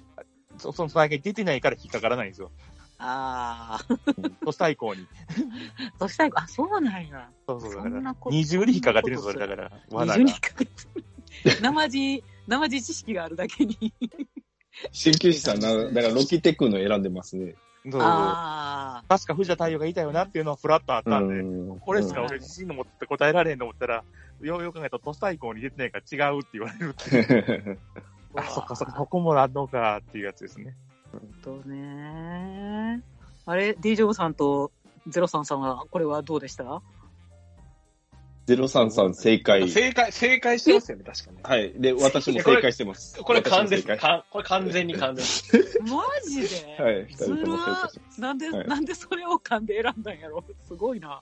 [0.59, 2.51] そその大会出てないから引っかからないんですよ。
[3.05, 3.85] ああ、
[4.45, 5.07] 都市対抗に。
[5.99, 7.29] そしたら、あ、そうなんや。
[7.49, 9.73] そうそう、だから、そんなこと二重に引っかかってるんですよ、それだから。
[9.91, 11.61] 罠が二重に引っかかってる。
[11.61, 13.93] 生地、生地知識があるだけに。
[14.93, 17.55] 鍼灸師さんな、だからロキテクの選んでますね。
[17.85, 24.05] そうそうあ確か藤田太陽がいたよなっていうのはフラッとあったんで、んこれしかうん俺自信の持って答えられへんと思ったら、
[24.41, 27.79] ようよく考えたら都市対抗に出てないから違うって言われるって。
[28.37, 28.43] あ。
[28.43, 30.77] あ、そっかそっか、そこもあんのかっていうやつですね。
[31.42, 33.03] とね。
[33.44, 34.70] あれ、D ジョブさんと
[35.09, 36.83] ゼロさんさんは、これはどうでした
[38.46, 39.68] ？033正解。
[39.68, 41.38] 正解、正解してますよね、確かに。
[41.42, 41.72] はい。
[41.81, 43.18] で、私も正解してます。
[43.22, 45.90] これ完全かこれ完全に完全に。
[45.90, 46.83] マジで？
[46.83, 47.07] はい。
[47.09, 48.20] 二ず人とも正る解してます。
[48.20, 50.44] なんで、はいなんでそれを噛んで選んだんやろ？
[50.66, 51.20] すごいな。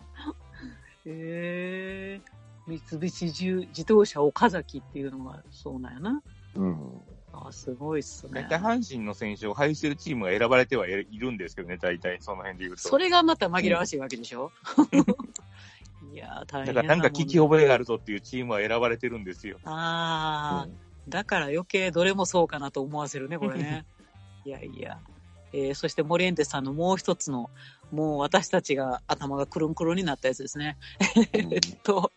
[1.06, 6.22] えー、三菱重自動車岡崎っていうのがそうなんやな。
[6.56, 7.00] うん。
[7.46, 8.48] あすごいっすね大。
[8.48, 12.82] 体阪神の選手を配してるチームが選ばれてはいるんですけどね、大体その辺で言うと。
[12.82, 14.52] それがまた紛らわしいわけでしょ、
[16.12, 19.58] いやー、大変だからなんか聞き覚えがあるぞっていうチームは選ばれてるんですよ。
[19.64, 20.68] ああ、
[21.08, 23.84] だから余計どれもそうかなと思わせるね、これね。
[24.44, 24.98] いやいや。
[25.52, 27.50] えー、そしてモリエンテさんのもう一つの、
[27.90, 30.76] もう私たちが頭がくるんくるんになったやつですね。
[31.32, 32.12] えっと、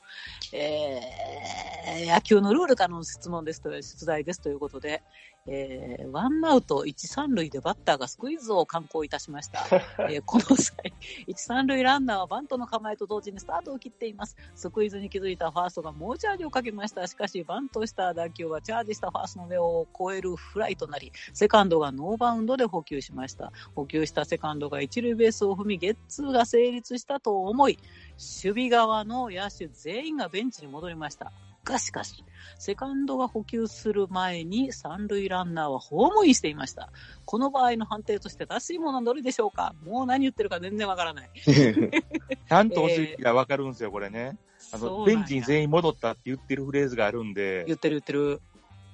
[0.56, 5.02] えー、野球のルールからの質問ですと、出題ですということで、
[5.46, 9.66] えー、ワンアウト1、3塁でバッターがスクイズを敢行いたしました。
[10.10, 10.94] えーこの際、
[11.28, 14.38] 1、3塁ランナーはバントの構えと同時にスタートを切っています。
[14.56, 17.06] スクイズに気づいたファーストが猛チャージをかけました。
[17.08, 23.52] しかし、バントした打球はチャージしたファーストの上を越えるフライとなり、セカンドがノーバウンドで捕球しました。
[23.76, 27.78] 捕球したセカンドが一塁ベースを踏み、ゲッツーが成立したと思い、
[28.18, 31.32] 守備側の野手全員がベンチに戻りました。
[31.64, 32.26] がしかし、
[32.60, 36.92] セカンドが補給する前に三塁ランナーはホームインしていました。
[37.26, 39.74] この場合の判定として正しいものはどれでしょうか？
[39.86, 41.30] もう何言ってるか全然わからない。
[41.42, 44.38] ちゃんと教えてわかるんですよ、これね。
[44.74, 48.42] あの、ベンチに全員戻ったって言ってるフレーズがあるんで、言ってる言ってる。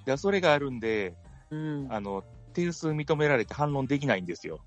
[0.06, 1.16] いや、それがあるんで、
[1.50, 1.88] うん。
[1.90, 4.60] あの、点数認められて反論できないんですよ。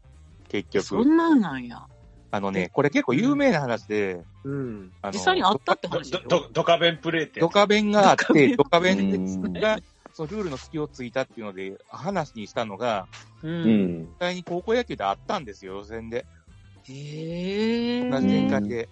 [0.48, 1.08] 結そ局。
[1.08, 1.86] んなんなんや。
[2.34, 4.90] あのね、これ結構有名な話で、うん。
[5.02, 6.22] あの実際にあったってど、話よ。
[6.26, 7.40] ど、ドカベンプレイって。
[7.40, 9.78] ドカベンがあって、ドカベンうんが、
[10.14, 13.06] そのルールの隙をついたっていうので、話にしたのが、
[13.42, 13.48] う。
[13.48, 14.00] うんん。
[14.00, 16.24] 実際に高校野球であったんですよ、予選で。
[16.84, 18.10] へえ。
[18.10, 18.88] 同じ展開で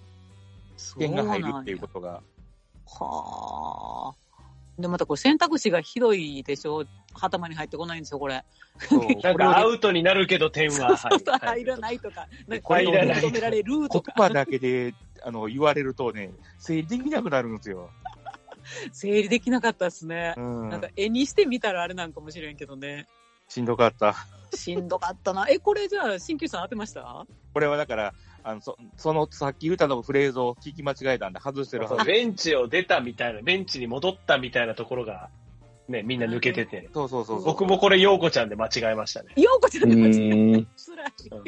[0.98, 2.22] 点が入るっていうことが。
[2.84, 4.19] はあ。
[4.80, 8.44] で、またこれ選択肢がひどいでしょ頭に入ってこないんですよ、これ。
[9.22, 17.90] なんかアウトになるけど点はそうそう、入らないとか、なんかこれを認められると言か、葉だけで、 あの、言われるとね、整理できなくなるんですよ。
[18.92, 20.40] 整理できなかったですねう。
[20.40, 20.68] ん。
[20.68, 23.06] なんか絵にしてみたらあれなんかもしれんけどね。
[23.48, 24.14] しんどかった。
[24.54, 25.46] しんどかったな。
[25.48, 27.26] え、これじゃあ、新旧さん当てました？
[27.52, 32.04] これはだから、あの、そその、さっき言ったのフレーズを聞き間違えたんで外してるはず。
[32.04, 35.30] ベンチを出たみたいな、ベンチに戻ったみたいなところが、
[35.88, 36.88] ね、みんな抜けてて。
[36.94, 37.44] そうそうそうそう。
[37.44, 39.32] 僕もこれ、ようこちゃんで間違えましたね。
[39.36, 40.68] ようこちゃんで間違えうん。
[40.76, 41.06] つらい。
[41.32, 41.44] うん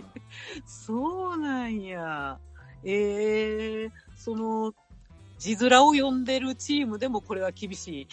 [0.67, 2.39] そうなんや。
[2.85, 4.75] ええその、
[5.43, 8.09] 字面を読んでるチームでもこれは厳しい。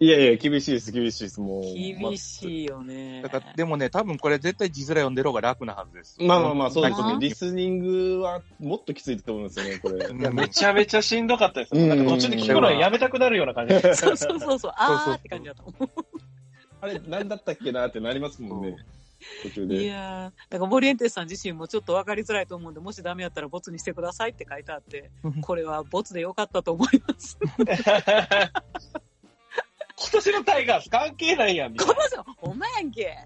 [0.00, 1.62] いやいや、厳しいです、厳しいです、もう。
[1.74, 3.20] 厳しいよね。
[3.22, 6.16] だから、でもね、多分これ絶対字面読んでる方が楽なはずです。
[6.22, 7.18] まあまあまあ、そうですあね。
[7.20, 10.06] リスニングはもっときついと思うんですよね、これ。
[10.06, 11.74] う んいや、めちゃめちゃしんどかったです。
[11.74, 14.72] うんなんか途中で聞くのやめたくなるような感じで そうそうそうそう。
[14.74, 15.90] あーって感じだと思う。
[16.80, 18.76] あれ、なんだったっけなってなりますもんね。
[19.42, 19.86] 途中いで。
[19.86, 25.10] やー、だからボリエンテスさん自身もちょっと分かりづらいと思うんで、もしダメやったらボツにしてくださいって書いてあって、
[25.42, 27.38] これはボツでよかったと思います。
[30.00, 33.18] 今年のタイガース関係ないやん、こなの人、ほんまやんけ。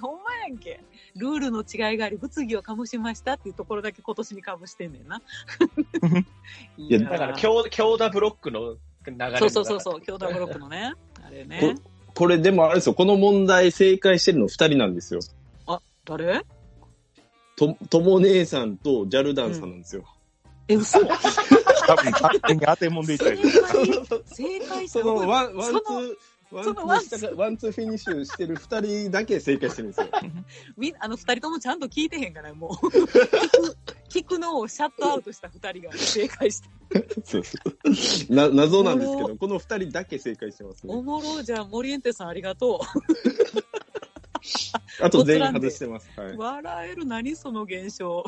[0.00, 0.80] ほんまやんけ。
[1.16, 5.22] ルールの違いがあり、物議を醸しましたっていうところだけ今年にかぶしてんねんな。
[6.76, 8.74] いやだから、兄弟ブロックの
[9.06, 10.94] 流れそうそうそうそう、兄弟ブロックのね。
[11.24, 11.76] あれね。
[12.10, 15.20] ここれでもあれですよ、この問題正解してるの二人なんですよ。
[15.66, 16.42] あ、誰？
[17.56, 20.04] と、とも姉さんとジャルダンさんなんですよ。
[20.68, 21.00] え、嘘。
[21.00, 26.16] 多分勝手に当てもんでいったり正解、そのワン、ワンツー、
[26.52, 30.06] ワンツそのワンツーーしたか、ワンツーフィニッシュしてる二人だけ正解してるんですよ。
[30.76, 32.86] みんあの二人ともちゃんと聞いてへんから、もう。
[34.10, 36.68] 聞くのをシャットアウトした二人が正解して。
[37.24, 37.56] そうそ
[38.28, 40.92] うな謎なんですけど、この二人だけ正解してますね。
[40.92, 42.80] おもろ、じゃあ、モリエンテさんありがと
[45.00, 46.10] あと全員外してます。
[46.16, 46.34] はう。
[46.34, 46.36] い。
[46.36, 48.24] 笑える、何その現象。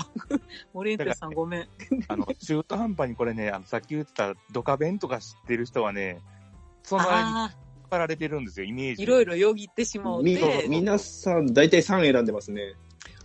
[0.73, 1.69] モリエンテさんごめん。
[2.07, 6.23] あの、中途半端にこれね、あの、さっき言ってたドカベンとか知ってる人はね、
[6.85, 7.55] その間に
[7.93, 9.03] 張られてるんですよ、イメージ。
[9.03, 10.67] いろいろよぎってしまうみて。
[10.69, 12.75] 皆さん、大体3選んでますね。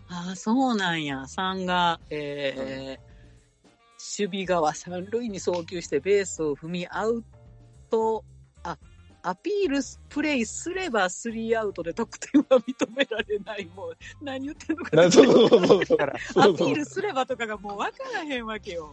[0.09, 1.21] ああ、そうなんや。
[1.21, 7.23] 3が、えー、守備側三塁に送球してベースを踏みアウ
[7.89, 8.25] ト、
[8.63, 8.77] あ、
[9.23, 13.65] アピールプレイすればスリーアウトで得点は認められない。
[13.73, 15.97] もう、何言ってんのかなそうそうそうそう。
[15.97, 18.91] だから、アピールすればとかがもう分からへんわけよ。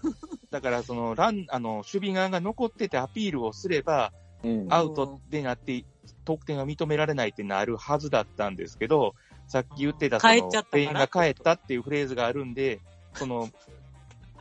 [0.50, 4.23] だからその、ラン、あの、守備側が残っててアピールをすれば、うん
[4.68, 5.84] アウトでなって、
[6.24, 9.14] 得点が認められないってなるはずだったんですけど、
[9.46, 12.80] さっき言ってた、その帰っちゃったから、全員が帰ったっていうフレーズがあるんで、
[13.14, 13.50] その、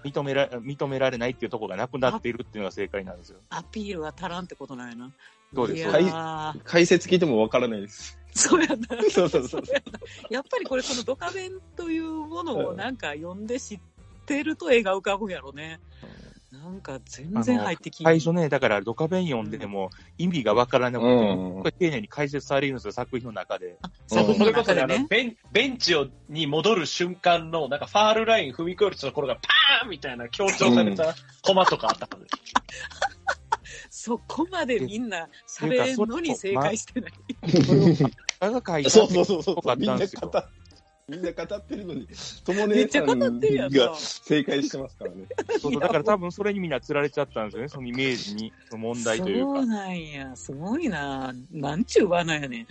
[0.04, 3.40] 認めら、認められないっていうところがなくなっているっていうのが正解なんですよ。
[3.50, 5.12] アピールは足らんってことなんやな。
[5.56, 8.18] そうですいやー解説聞いてもわからないです。
[8.34, 8.76] そうやな。
[9.12, 9.62] そうそうそう。
[9.72, 13.80] やなやっぱりこれそのドカベンというものをなんか読んで知っ
[14.26, 15.80] てると絵が浮かぶんやろね。
[16.54, 19.90] なんか全然入ってき最初ね、だからドカベン読んでても
[20.20, 23.80] 意味がわからなくて、うんこれ丁寧に解説されるんですよ、作品の中で。
[24.06, 25.08] 作品のそれこそね、あの中でね。
[25.10, 32.28] ベン、ベンチをに戻る瞬間の、なんかファールライン踏み越えるところがパーンみたいな強調されたコマとかあったからね。
[33.90, 37.14] そこまでみんな喋れんのに正解してない。
[38.40, 40.52] あが書いたそうそうそうそうよかっ
[41.10, 42.08] みんな語ってるのに、
[42.46, 45.28] ともめっちゃん語ってるやんが正解してますからね。
[45.60, 49.66] そうそうだから多分それにみんな釣られちゃったんですよね、そのイメージに、その問題というかそう。
[49.66, 50.36] なんや。
[50.36, 51.34] すごいな。
[51.52, 52.68] なんちゅう罠やねん。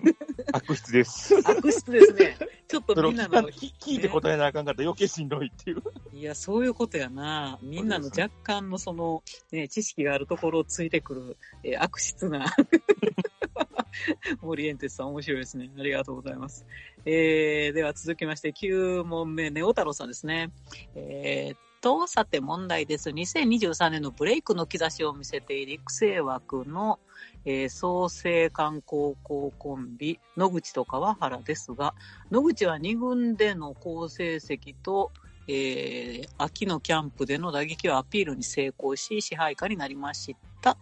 [0.52, 1.34] 悪質です。
[1.44, 2.38] 悪質ですね。
[2.68, 5.82] ちょっとみんなの、聞聞いて答えなあかんかったら余計しんどいっていう。
[6.12, 7.58] いや、そういうことやな。
[7.62, 12.46] みんなの若干のその、ね、知識があるところをついてくる、えー悪質な。
[14.42, 15.70] オリエンテスさん面白いですね。
[15.78, 16.66] ありがとうございます。
[17.04, 20.50] えー、では続きまして9問目、ネオ太郎さんですね。
[20.94, 23.10] えーと、さて問題です。
[23.10, 26.98] 2023年のブレイクの兆しを見せている育成枠の、
[27.44, 31.94] えー創成館高校コンビ、野口と川原ですが、
[32.30, 35.12] 野口は2軍での好成績と、
[35.46, 40.76] えー秋のキャンプでの打撃をアピールに成功し、支配下になりました。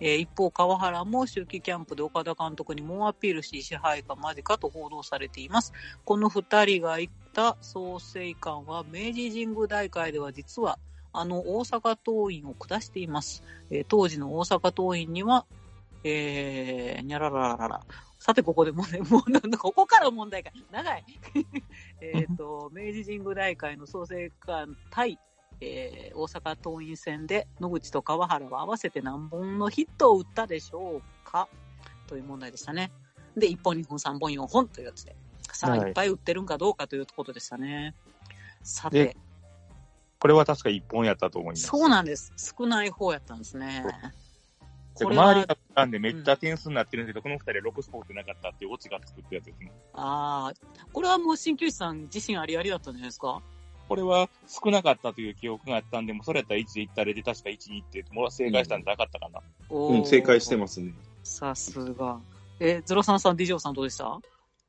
[0.00, 5.72] えー一方、川原も秋季キャンプで岡田監督に猛アピールし、支配下間近と報道されています。
[6.04, 10.78] この二人が行った創成館は、明治神宮大会では実は、
[11.12, 13.42] あの大阪桐蔭を下しています。
[13.70, 15.46] えー当時の大阪桐蔭には、
[16.04, 17.80] えー、にゃららららら。
[18.26, 20.50] さて、ここでもね、 もうなんだ、ここから問題か。
[20.72, 21.04] 長い。
[22.02, 25.16] えっと、明治神宮大会の創成館対、
[25.60, 31.48] えー大阪桐蔭戦で野口と川原は合わせて何本のヒットを打ったでしょうか？
[32.08, 32.90] という問題でしたね。
[33.36, 35.14] で、1本、2本、3本、4本というやつで。
[35.52, 37.94] さあ、はいいっぱい打ってるんかどうかということでしたね。
[38.64, 39.16] さてで、
[40.18, 41.68] これは確か1本やったと思います。
[41.68, 42.32] そうなんです。
[42.36, 43.84] 少ない方やったんですね。
[45.04, 49.72] これは周りがなんでめっちゃ点数になってるんですけど、この二人は6スポーツなかったっていうオチが作ったやつですね。
[49.94, 53.40] ああ、これはもう鍼灸師さん自信ありありだったんじゃないですか？
[53.88, 59.40] これは少なかったという記憶があったんで、もうそれやったら1でいったらで確か1に行って、もう正解したんじゃなかったかな。
[59.68, 60.92] おーうん、正解してますね。
[61.22, 62.18] さすが。
[62.58, 64.18] え、ゼロさんさん、ディジョーさんどうでした？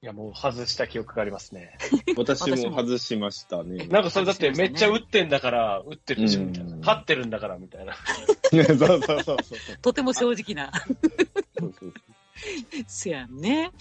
[0.03, 1.75] いや、もう外した記憶がありますね。
[2.15, 3.87] 私も外しましたね。
[3.87, 6.75] なんかそれだってめっちゃ打ってんだから、打ってるでしょ、みたいな。
[6.75, 7.95] うん勝ってるんだから、みたいな。
[8.51, 9.77] そうそうそうそう。
[9.81, 10.71] とても正直な。
[11.59, 11.93] そうそう
[12.85, 13.71] せやんね。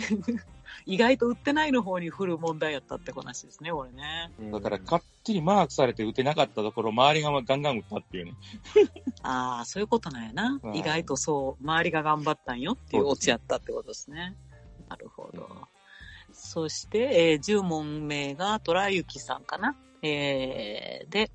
[0.87, 4.31] 意外と打ってないの方に振る問題やったって話ですね、これね。
[4.51, 8.35] だから、かっちりマークされて打てなかったところ、周りがガンガン打ったっていうね。
[9.23, 10.61] ああ、そういうことなんやな。
[10.63, 14.35] うん意外とそう、周りが頑張ったんよっていうオチやったってことですね。
[14.89, 15.69] なるほど。
[16.37, 19.75] そして、えー10問目が虎幸さんかな。
[20.03, 21.31] えーで、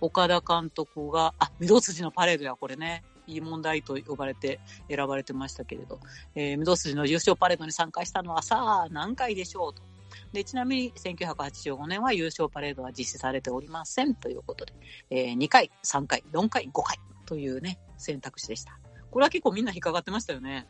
[0.00, 3.04] 岡田監督が、あ、御堂筋のパレードや、これね。
[3.26, 4.58] いい問題と呼ばれて、
[4.88, 6.00] 選ばれてましたけれど、
[6.34, 9.82] えー、御堂筋の優勝パレードに参加したのはさあ、何回でしょうと。
[10.32, 14.72] で、ちなみに1985年は優勝パレードは実施されておりませんということで、
[15.10, 18.80] えー2回、3回、4回、5回というね、選択肢でした。
[19.12, 20.66] これは結構みんな引っかかってましたよね。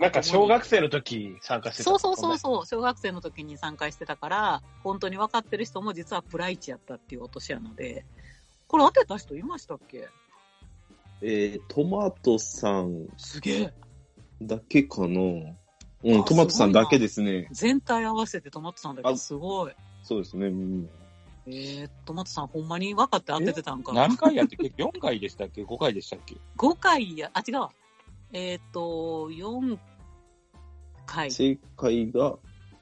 [0.00, 8.06] なんか小学生の時参加してた、そうそうそうそう、小学生の時に参加してたから、本当に分かってる人も実はプライチやったっていう落とし穴で、
[8.66, 10.08] これ当てた人いましたっけ？
[11.22, 13.74] えー、トマトさんすげえ。
[14.40, 15.54] だけかなう
[16.14, 17.48] あん、トマトさんだけですね。
[17.50, 19.72] 全体合わせてトマトさんだけあすごい。
[20.02, 20.46] そうですね。
[20.46, 20.90] うん
[21.46, 23.92] えー、トマトさんほんまに分かって当ててたんか。
[23.92, 27.72] 何回やって、結局4回でしたっけ ?5 回でしたっけ？5回や、あ、違うわ。
[28.32, 29.78] えっ、と、4
[31.06, 31.30] 回。
[31.30, 32.38] 正解が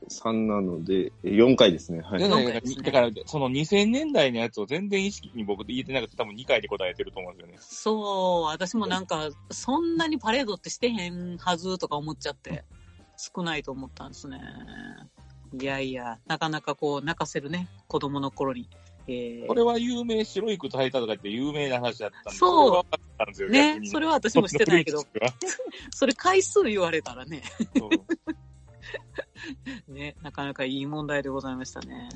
[0.08, 2.00] 3なので、え4回ですね。
[2.00, 2.20] はい。
[2.20, 7.58] だから四回ですねだから、その2000年代のやつを全然意識に僕言えてなくて、多分2回で答えてると思うんですよね。
[7.60, 12.64] そう、私もなんか、そんなにパレードってしてへんはずとか思っちゃって、
[13.16, 14.40] 少ないと思ったんですね。
[15.60, 18.68] いやいや、なかなかこう、泣かせるね、子供の頃に。
[19.08, 25.02] えーこれは有名、白い靴履いたとかって有名な話だったんで、そうれは分かったんですよ、ねそれは私もしてないけど、
[25.90, 27.42] それ回数言われたらね、
[29.88, 32.08] ね、なかなかいい問題でございましたね。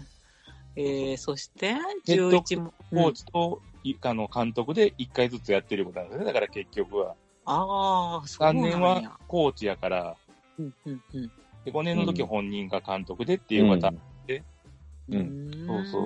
[0.77, 1.75] えー、そして、
[2.07, 2.73] ヘッド11問。
[2.91, 6.25] コーチと、いあの監督で1回ずつやってることなんですね。
[6.25, 7.15] だから結局は。
[7.45, 8.71] ああ、そう3なんや。
[8.71, 10.17] 年はコーチやから、
[10.59, 11.33] うんうんうん。
[11.65, 13.95] で5年の時本人が監督でっていうパターン。
[13.95, 14.12] うん
[15.09, 16.03] うんそうそう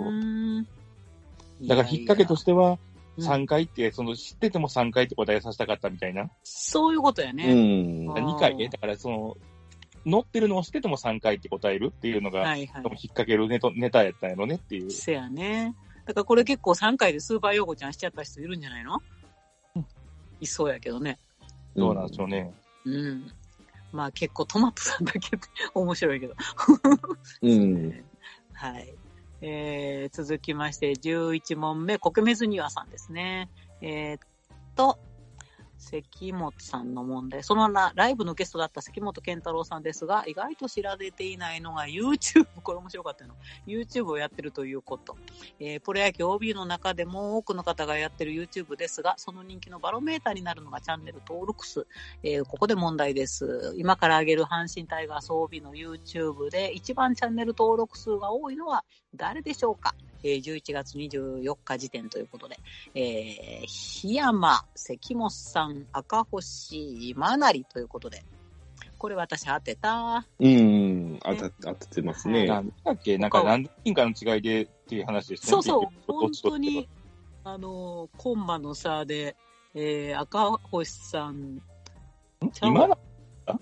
[1.62, 2.78] うだから引っ掛けとしては、うん
[3.18, 6.30] 3回って、その知ってても3回って答えさせたかったみたいな。
[6.44, 7.47] そういうことやうね。
[8.05, 8.11] ん。
[8.11, 8.68] あー2回ね。
[8.68, 9.36] だからその、
[10.05, 12.90] 乗ってるのを知ってても3回って答えるっていうのが、はいはい多分。
[12.90, 14.90] 引っ掛けるネタネタやったんやろねっていう。
[14.90, 15.74] せやね。
[16.05, 19.01] だからこれ結構3回でスーパーヨーゴちゃんしちゃった人いるんじゃないの？
[20.42, 21.18] いそうやけどね。
[21.74, 22.53] どうなんでしょうね。
[22.84, 23.32] うん。
[23.92, 25.20] まあ結構トマトさんだけ
[25.72, 26.34] 面白いけど。
[27.40, 28.05] うん。
[28.57, 28.95] はい。
[29.43, 33.51] えー、続きまして、11問目、コケメズニワさんですね。
[33.83, 34.21] えーっ
[34.75, 34.99] と、
[35.87, 37.45] 関本さんの問題。
[37.45, 43.34] そのラライブのゲストだった関本健太郎さんですが、意外と知られていないのが YouTube、これ面白かったの。
[43.66, 45.16] YouTube をやってるということ。
[45.61, 51.87] えープロ野球 OB の中でも多くの方がやってる YouTube ですが、その人気のバロメーターになるのがチャンネル登録数。
[52.22, 53.74] えーここで問題です。
[53.76, 58.84] 今から挙げる阪神タイガース OB の YouTube で一番チャンネル登録数が多いのは
[59.17, 62.59] 誰でしょうか、えー11月24日時点ということで、
[62.95, 68.25] えー、檜山、関本さん、赤星、今成ということで、
[68.99, 70.27] これ私当てた？
[70.41, 71.19] うん。
[71.23, 72.47] 当た当ててますね。
[72.47, 73.19] なんだっけ？
[73.19, 75.51] なんか何人かの違いでっていう話ですね。
[75.51, 76.89] そうそう、 本当に、
[77.45, 79.37] あのー、コンマの差で、
[79.75, 81.61] えー、赤星さん、
[82.53, 82.99] ちゃう今な
[83.47, 83.59] あ？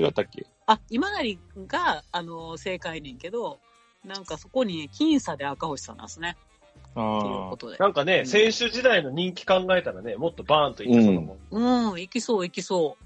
[0.00, 0.46] 違ったっけ？
[0.66, 3.58] あ、今成が、あのー、正解ねんけど、
[4.04, 6.36] なんかそこに僅差で赤星さんなんですね。
[6.94, 7.56] ああっていうこ。
[7.56, 7.76] とで。
[7.78, 11.92] なんかね、うん選手時代の人気考えたらね、もっとバーンといってそうだもん。
[11.92, 12.96] うん、いきそう、いきそ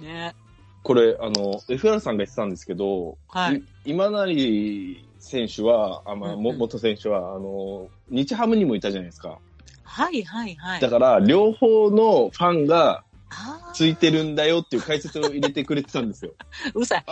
[0.00, 0.02] う。
[0.02, 0.34] ね。
[0.82, 9.38] これ、あの、FR さんが言ってたんですけど、はいい今成選手は、あまあ、もうんうん元選手は、あの、日ハムにもいたじゃないですか。
[9.82, 10.80] はい、はい、はい。
[10.80, 16.32] だから、両方のファンがあついてるんだよっていう解説を入れてくれてたんですよ。
[16.72, 17.04] ーうるさい。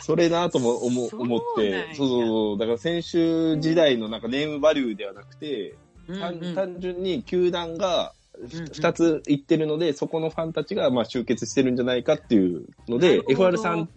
[0.00, 2.58] それなとも思思って、そうそうそう。
[2.58, 5.74] だから選手時代のなんかネームバリューではなくて、
[6.08, 6.54] 単うんうん。
[6.54, 8.12] 単純に球団が
[8.42, 13.88] 2つ行ってるので、そこのファンたちがまあ集結してるんじゃないかっていうので、FR さん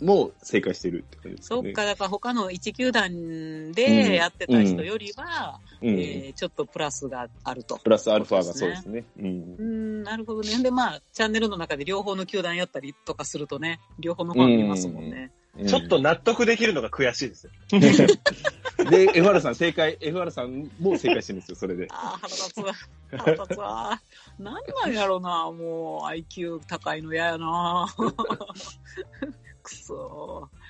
[0.00, 1.60] も正解してるって感じですね。
[1.62, 5.88] そっか、だから他の一球団でやってた人よりは、うん。
[6.00, 7.78] えーちょっとプラスがあると。
[7.78, 9.04] プラスアルファがそうですね。
[9.18, 9.62] うんう。
[9.62, 10.62] ん、なるほどね。
[10.62, 15.32] で、まあ、チャンネルの中で両方の球団やったりとかするとね、両方のファン見ますもんね。
[15.66, 17.50] ちょっと納得できるのが悔しいですよ。
[18.90, 21.86] で、FR さん正解、FR さんも正解してるんですよ、それで。
[21.90, 22.74] ああ、腹立つわ。
[23.16, 24.02] 腹立つわ。
[24.38, 27.86] なんなんやろな、もう、IQ 高いの嫌やな。
[29.62, 30.63] くそー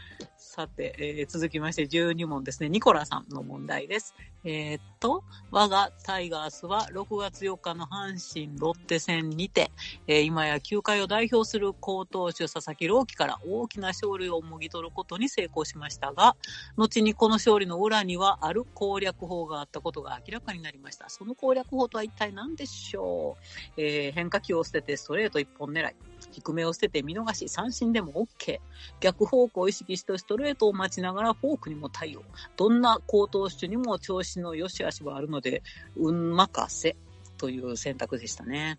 [0.54, 2.68] さて、えー続きまして12問ですね。
[2.68, 4.14] ニコラさんの問題です。
[4.44, 9.72] えーっと、我がタイガースは6月4日の阪神ロッテ戦にて、
[10.06, 16.36] えー今や球界を代表する好投手佐々木朗希から大きな勝利をもぎ取ることに成功しましたが、
[16.76, 21.08] 後にこの勝利の裏にはある攻略法があったことが明らかになりました。
[21.08, 23.36] その攻略法とは一体何でしょ
[23.76, 25.96] う、え変化球を捨ててストレート一本狙い。
[26.32, 28.58] 低めを捨てて見逃し、三振でも OK。
[29.00, 32.22] 逆方向を意識してストレートを待ちながらフォークにも対応。
[32.56, 35.62] どんな高投手にも調子の良し悪しはあるので、
[35.96, 36.96] 運任せ
[37.38, 38.78] という選択でしたね。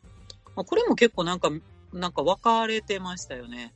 [0.56, 1.50] まあこれも結構なんか、
[1.94, 3.74] なんか分かれてましたよね。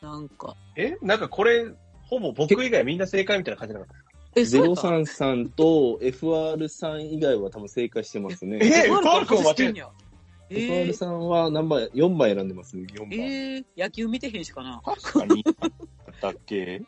[0.00, 0.56] なんか。
[0.76, 0.96] え？
[1.02, 1.66] なんかこれ、
[2.02, 3.94] ほぼ僕以外みんな正解みたいな感じなかった
[4.40, 8.58] え、そうやった？03さんと FR さん以外は多分正解してますね。
[8.62, 8.88] え？
[8.88, 9.88] ファウルからファウル君間違
[10.50, 12.76] え外してんやえ FR ーさんは何番、4番選んでます？
[12.76, 13.08] ね、4番。
[13.12, 14.80] えー、野球見てへんしかな。
[14.84, 15.44] 確かに、
[16.06, 16.82] あったっけ？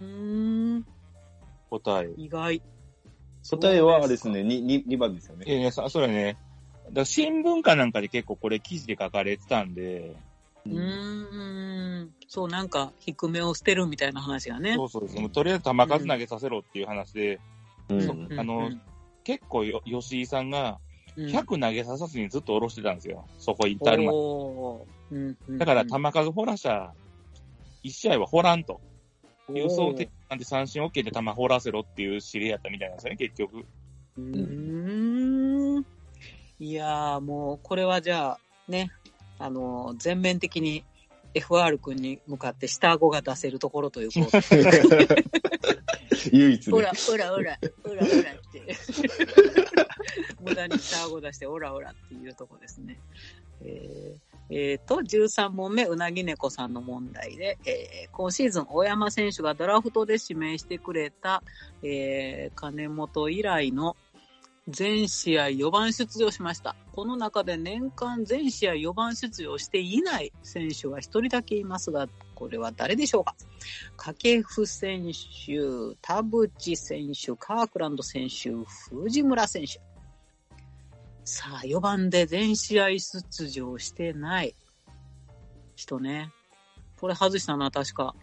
[0.00, 0.86] うーん、
[1.70, 2.10] 答え。
[2.16, 2.60] 意外。
[3.50, 5.44] 答えはあれですね、2, 2, 2番ですよね。
[5.48, 6.36] ええさ、それね。
[6.92, 10.14] だ新聞かなんかで結構これ記事で書かれてたんで、
[10.66, 14.74] うーん、そう、なんか、低めを捨てるみたいな話がね。
[14.74, 15.20] そうそうそう。
[15.22, 17.40] もうとりあえず球数投げさせろっていう話で、
[17.88, 18.70] うんそあの
[19.24, 23.26] 結構よ、吉井さんがうん、100投げささずにずっと下ろしてたんですよ。
[23.38, 24.18] そこ至るまで。
[24.18, 26.92] うんうんだから球数掘らしゃ、
[27.84, 28.80] 1試合は掘らんと。
[29.50, 33.66] いう想定なんで三振 OK で球掘らせろっていう指令やったみたいなんですよね、結局。
[34.16, 35.86] うーん。
[36.58, 38.38] いやー、もう、これはじゃあ、
[38.68, 38.90] ね、
[39.38, 40.84] あのー、全面的に
[41.34, 44.38] FR 君に向かって下顎が出せるところということ
[46.32, 48.06] 唯一ねオラ。、オラ、オラ、オラ、オラっ
[48.52, 48.76] て。
[50.42, 52.98] 無駄に下顎出して、オラ、オラっていうとこですね。
[53.62, 61.42] えーえーと、13問目、うなぎ猫さんの問題で、えー今シーズン、大山選手がドラフトで指名してくれた、
[61.82, 63.96] えー金本以来の
[64.68, 66.76] 全試合4番出場しました。
[66.92, 73.34] この中で年間全試合4番出場していない選手は一人だけいますが、これは誰でしょうか？
[73.96, 78.50] 掛布選手、田淵選手、カークランド選手、
[78.94, 79.80] 藤村選手。
[81.24, 84.54] さあ、4番で全試合出場してない
[85.76, 86.32] 人ね。
[87.00, 88.14] これ外したな、確か。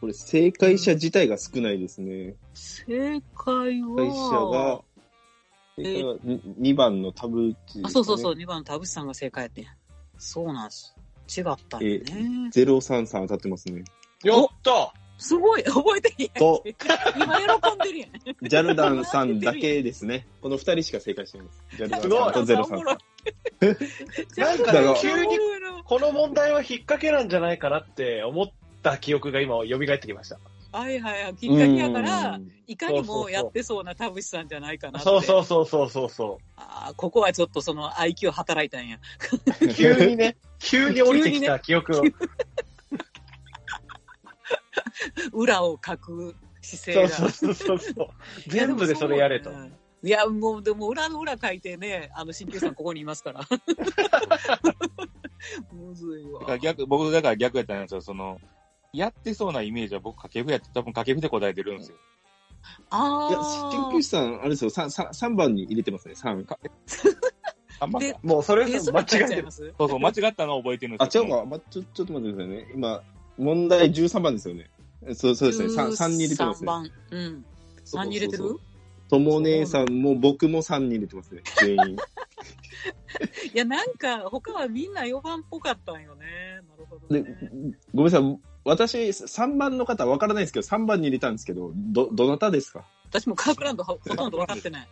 [0.00, 2.34] これ、正解者自体が少ないですね。
[2.54, 4.84] 正解正解者がは、、
[5.76, 9.66] 正解は2番のタブーチですかね、あ、そうそうそう、2番の田淵さんが正解やってん。
[10.18, 10.94] そうなんです。
[11.28, 12.50] 違ったんやね。
[12.52, 13.84] 033当たってますね。
[14.22, 16.34] やったすごい、覚えてるやん。
[16.34, 16.64] と、
[17.16, 18.10] 今喜んでるやん。
[18.48, 20.26] ジャルダンさんだけですね。
[20.40, 21.64] この2人しか正解してないです。
[21.76, 22.78] ジャルダンさんとゼロさん。
[22.78, 25.38] なんかだから急に
[25.84, 28.50] この問題は引っ掛けなんじゃないかなって思っ
[28.82, 29.66] た記憶が今蘇っ
[29.98, 30.38] てきました。
[30.72, 31.34] はいはいはい。
[31.34, 35.04] きっかけやからう、んいかにもやってそうな田淵さんじゃないかなって。
[35.04, 38.98] そうそうそうそうそうそあーここはちょっとその IQ 働いたんや。
[39.60, 39.68] う。
[39.68, 42.04] 急にね、急に降りてきた記憶を。
[45.32, 47.08] 裏をかく姿勢が。
[47.08, 48.08] そうそうそうそう。
[48.48, 49.50] 全部でそれやれと。
[50.02, 53.40] いや、もう、でも、裏の裏書いてね、あの、新旧さんここにいますから。
[55.72, 56.58] むずいわだから。
[56.58, 58.00] 逆、僕、だから逆やったんですよ。
[58.00, 58.40] その、
[58.92, 61.96] やってそうなイメージは僕、掛布やって、多分掛布で答えてるんですよ。
[61.96, 62.00] い
[63.32, 66.44] や、あ鍼灸師さん、あれですよ、3, 三三番に入れてますね、3。
[66.46, 66.70] で
[67.80, 68.78] あんまあ、もうそれ間違
[69.22, 69.50] えてま。
[69.50, 69.74] す？
[69.78, 71.24] そうそう、間違ったのを覚えてるんであ、すよ。
[71.24, 72.70] 違うか、ま、ちょ、ちょっと待ってくださいね。
[72.74, 73.02] 今、
[73.38, 74.70] 問題13番ですよね。
[75.14, 76.66] そうそうですね、3, 三に入れてます3ね。
[76.66, 76.90] 番。
[77.10, 77.44] うん。
[77.84, 78.56] 3に入れてる？
[79.08, 81.96] とも姉さんも僕も3に入れてますね、 全員。
[83.52, 86.26] いや、なんか、他はみんな4番っぽかったんよね。
[86.68, 92.84] なるほど、でね。、ごめんなさい、私、3番の方わからないですけど、3番に入れたんですけど、ど、どなたですか？
[93.08, 94.88] 私もカークランドほほとんど分かってない。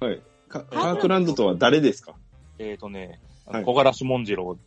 [0.00, 0.20] はい。
[0.48, 2.14] かカークランドとは誰ですか？
[2.58, 4.58] えっ、とね、はい小柄志文次郎。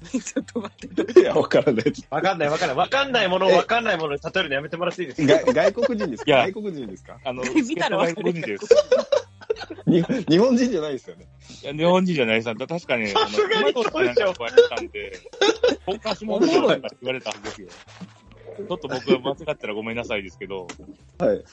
[0.10, 1.20] ちょっと待って。
[1.20, 1.84] いや、わからない。
[2.10, 2.76] わかんないわかんない。
[2.76, 5.52] わかんないものをわかんないものに例えるのやめてもらっていいですか？
[5.52, 6.32] が外国人ですか？
[6.32, 7.18] 外国人ですか？
[7.24, 8.66] あの、 見たら外国人です。
[9.86, 11.26] に日本人じゃないですよね。
[11.62, 12.54] いや、日本人じゃないです。
[12.54, 15.12] 確かね、あの、さすがに今となんかこうやってたんで、
[15.86, 17.68] 小柄志文次郎とか言われたはずですよ。
[18.56, 20.66] ちょっと僕が間違ったらごめんなさいですけど、
[21.18, 21.44] はい。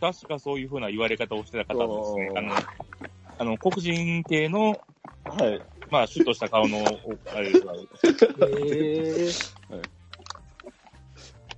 [0.00, 2.32] 確かそういうふうな言われ方をしてた方ですね。
[2.36, 2.54] あの、
[3.38, 4.80] あの、黒人系の、
[5.24, 5.60] はい。
[5.94, 7.76] まあ、シュッとした顔の、おあれですわ
[8.48, 9.30] へ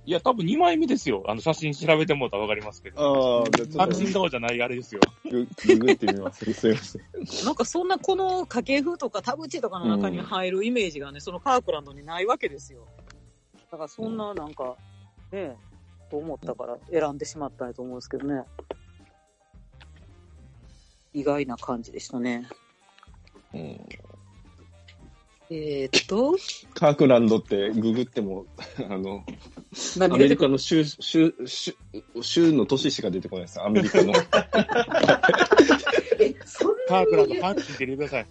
[0.05, 1.23] いや、多分2枚目ですよ。
[1.27, 3.41] あの、写真調べてもらったらわかりますけど。
[3.41, 5.01] ああ、じゃあちょ阪っと神顔じゃないあれですよ。
[5.23, 6.53] グググってみます。
[6.53, 7.01] すいません。
[7.45, 12.87] なんかそんなこの掛布とか田淵とかの中に入るイメージがね、そのカークランドにないわけですよ。
[13.71, 14.77] だからそんななんか、
[15.31, 15.57] ね
[16.11, 18.43] と思ったから選んでしまったんやと思うんですけどね。
[21.13, 22.47] 意外な感じでしたね。
[25.49, 26.35] えー、っと、
[26.73, 28.45] カークランドってググっても、
[28.89, 29.23] あの、
[30.01, 31.75] アメリカの州、州、州、
[32.21, 33.61] 州の都市しか出てこないです。
[33.61, 34.13] アメリカの。
[36.19, 38.27] え、そんカークランド、パンチって入れてください。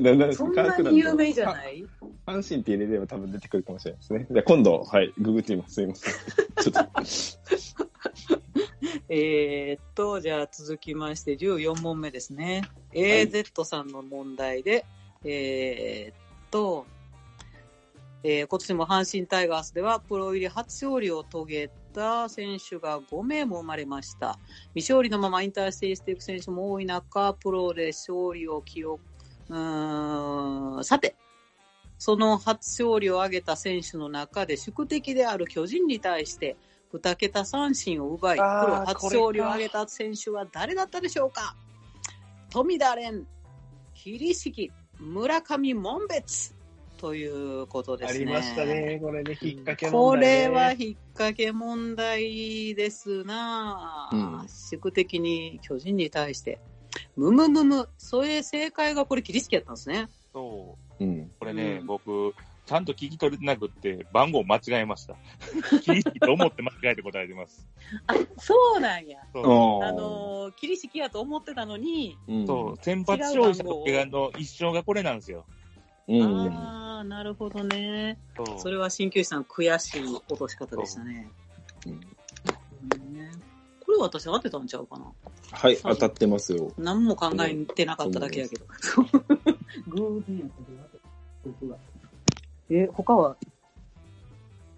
[0.00, 0.90] ななそんなクランド。
[0.90, 1.84] に有名じゃない
[2.26, 4.26] 阪神って入れれば多分出てくるかもしれないですね。
[4.30, 5.74] じゃあ今度、はい、ググってみます。
[5.74, 6.14] すいません。
[6.62, 6.90] ちょっと。
[9.08, 12.62] えーっと、じゃあ続きまして14問目ですね。
[12.92, 14.86] AZ さんの問題で、
[15.24, 16.16] えーっ
[16.50, 16.86] と、
[18.22, 24.38] えー今年も阪神タイガースではプロ入り初勝利を遂げた選手が5名も生まれました。
[24.74, 29.02] 未勝利のまま引退していく選手も多い中、プロで勝利を記録、
[29.48, 31.16] うーん、さて、
[31.98, 36.56] その初勝利を挙げた選手の中で宿敵である巨人に対して、
[36.92, 41.56] 2桁三振を奪い、プロ初勝利を挙げた選手は誰だったでしょうか？
[42.50, 43.26] 富田蓮、
[43.94, 44.72] 桐敷、
[45.04, 46.54] 村上門別
[46.96, 48.24] ということですね。
[48.24, 48.98] ありましたね。
[49.02, 50.38] これね、引っ掛けこ問題、ね。
[50.44, 56.58] れは引っ掛け問題ですな、うん宿敵に巨人に対して。
[57.16, 57.88] むむむむ。
[57.98, 60.08] それ正解がこれ桐敷やったんですね。
[60.32, 61.04] そう。
[61.04, 61.30] うん。
[61.38, 62.34] これね、うん僕、
[62.66, 65.16] ちゃんと聞き取れてなくって、番号間違えました。
[65.82, 67.66] 聞いと思って間違えて答えてます。
[68.06, 69.18] あ、そうなんや。
[69.32, 69.44] そう。
[69.84, 75.44] あのー、桐敷やと思ってたのに、うん、そう、先発勝利した時がの一勝がこれなんですよ。
[76.08, 76.52] うん。
[76.52, 78.18] ああ、なるほどね。
[78.58, 81.30] それは鍼灸師さん悔しい落とし方でしたね。
[83.84, 85.04] これ私当てたんちゃうかな
[85.52, 86.72] はい、当たってますよ。
[86.78, 88.64] 何も考えてなかっただけやけど。
[89.88, 91.00] 偶然やったけど
[91.44, 91.76] 僕が。
[92.70, 93.36] え、他は？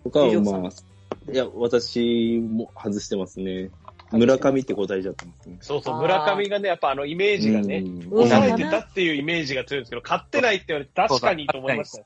[0.05, 3.71] 他はまあ、いや、私も外してますね。
[4.13, 5.59] 村上って答えちゃってますね。
[5.61, 12.05] そうそう、村上がね、やっぱあのイメージがね、うんうん抑えてたっていうイメージが強いんですけど、勝ってないって言われて確かにと思いましたよ。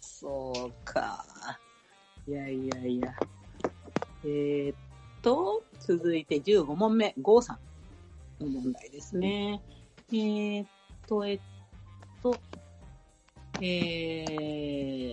[0.00, 1.24] そうか。
[2.28, 3.14] いやいやいや。
[4.24, 4.76] えーっ
[5.22, 7.58] と、続いて15問目、郷さ
[8.40, 9.60] んの問題ですね。
[10.12, 10.66] えーっ
[11.08, 11.40] と、えっ
[12.22, 12.36] と、
[13.60, 15.12] え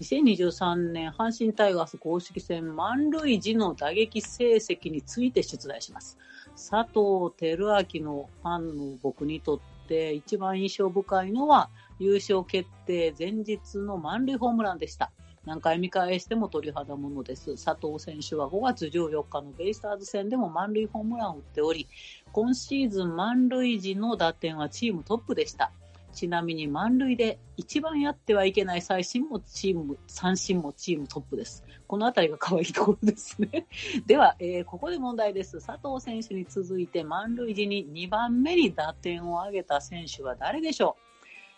[0.00, 6.18] 2023年阪神タイガース公式戦満塁時の打撃成績について出題します。
[6.54, 15.10] 佐藤輝明のファンの僕にとって一番印象深いのは優勝決定前日の満塁ホームランでした。
[15.46, 17.62] 何回見返しても鳥肌ものです。
[17.62, 21.86] 佐藤選手は5月14日のベイスターズ戦でも満塁ホームランを打っており、
[22.32, 25.70] 今シーズン満塁時の打点はチームトップでした。
[26.14, 31.64] ちなみに満塁で一番やってはいけない三振もチーム、三振もチームトップです。
[31.86, 33.66] このあたりが可愛いところですね。
[34.06, 35.64] では、えーここで問題です。
[35.64, 40.96] 佐藤選手に続いて満塁時に2番目に打点を挙げた選手は誰でしょ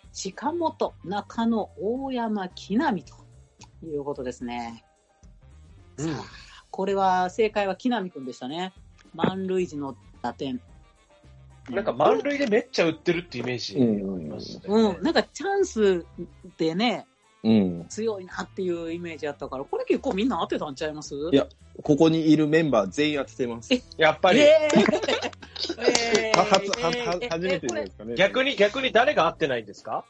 [0.04, 0.08] う？
[0.12, 4.84] 近本、中野、大山、木浪ということですね。
[5.98, 6.16] うん
[6.70, 8.74] これは正解は木浪君でしたね。
[9.14, 10.60] 満塁時の打点。
[11.70, 13.78] なんか満塁でめっちゃ売ってるってイメージあ
[14.18, 14.62] りますね。
[14.66, 16.04] うん、なんかチャンス
[16.58, 17.06] でね、
[17.42, 17.86] うん。
[17.88, 21.14] 強いなっていうイメージあったから、これ結構みんな当てたんちゃいます？
[21.14, 21.46] いや
[21.82, 23.70] ここにいるメンバー全員当ててます。
[23.96, 24.86] やっぱり、えー
[27.30, 28.14] 初めてですかね。
[28.16, 30.04] 逆に、逆に誰が合ってないんですか？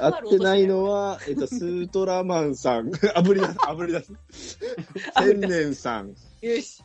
[0.00, 4.58] 合ってないのは、えっと、スートラマンさん、 あぶり出す、あぶり出す。
[5.18, 6.14] 千年さん。
[6.40, 6.82] よし。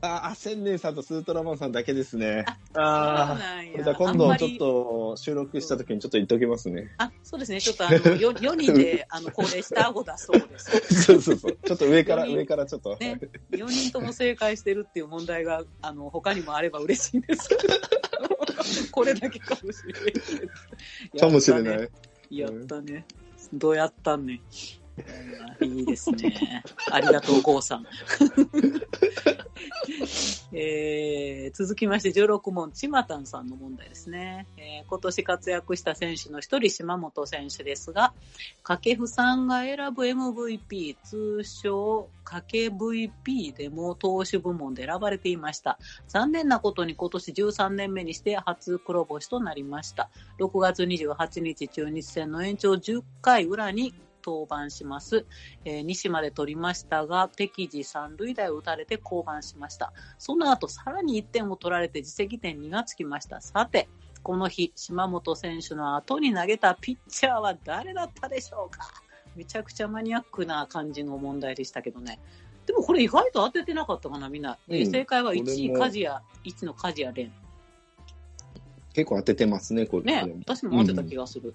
[0.00, 2.44] あ、あ千年さんとスートラマンさんだけですね。
[2.46, 6.94] そうあなんやじゃあ今度ちょっと収録した時にちょっと言っておきますね。
[6.98, 7.60] あ、そうですね。
[7.60, 11.02] ちょっとあの、4, 4人で、 あの、恒例した顎出そうです。
[11.02, 11.58] そうそうそう。
[11.64, 12.96] ちょっと上から、上からちょっと。
[13.00, 13.18] ね。
[13.50, 17.48] 4人とも正解してるっていう問題が、あの、他にもあれば嬉しいです。
[18.92, 19.98] これだけかもしれな
[21.16, 21.20] い。
[21.20, 21.90] かもしれない。
[22.30, 23.04] やったね。
[23.52, 24.40] どうやったんね。
[25.60, 26.62] いいですね。
[26.90, 27.86] ありがとう、ゴーさん。
[30.52, 38.12] えー続きまして16問、ちまたんさんの問題ですね、えー今年活躍した選手の一人、島本選手ですが、
[38.62, 45.78] 掛布さんが選ぶ MVP、通称、掛 VP でも投手部門で選ばれていました。
[46.06, 50.10] 残念なことに今年13年目にして初黒星となりました。
[50.38, 53.94] 6月28日中日戦の延長10回裏に
[54.28, 55.24] 登板します。
[55.64, 59.92] えー西まで取りましたが、敵地三塁打を打たれて降板しました。
[60.18, 63.40] その後、さらに1点を取られて自責点2がつきました。
[63.40, 63.88] さて、
[64.22, 68.90] この日、島本選手の後に投げたピッチャーは誰だったでしょうか？
[69.36, 72.18] めちゃくちゃマニアックな感じの問題でしたけどね。
[72.66, 74.58] でもこれ意外と当ててなかったかな、みんな。
[74.68, 77.32] えーうん正解は1位、梶谷、1の梶谷蓮。
[78.92, 80.04] 結構当ててますね、これ。
[80.04, 81.54] ね、私も当てた気がする。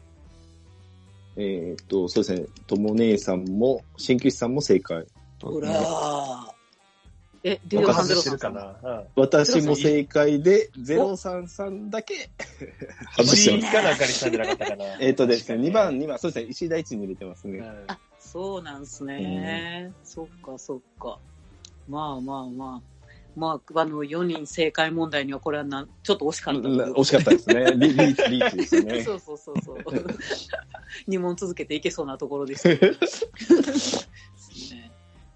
[1.35, 2.47] えーっと、そうですね。
[2.67, 5.05] とも姉さんも、鍼灸師さんも正解。
[5.41, 6.53] ほらー。
[7.45, 8.79] え、ディ僕オさん外してるか03な？
[8.83, 9.07] うん。
[9.15, 12.29] 私も正解で、033だけ
[13.17, 13.73] 外してます。
[13.73, 14.85] かなんかにしたんじゃなかったかな。
[15.01, 17.59] えーっとですね、2番、2番、そうですね、石井大地に入れてますね。
[17.59, 19.91] うんあ、そうなんすね。
[20.03, 21.19] そっか、そっか。
[21.89, 22.92] まあまあまあ。
[23.35, 27.73] まあ、あの、4人正解問題にはこれはなん、ちょっと惜しかった惜しかったですね。
[27.77, 29.03] リリーチ、リーチですね。
[29.03, 29.77] そうそうそうそう。
[31.07, 32.79] 2問続けていけそうなところですね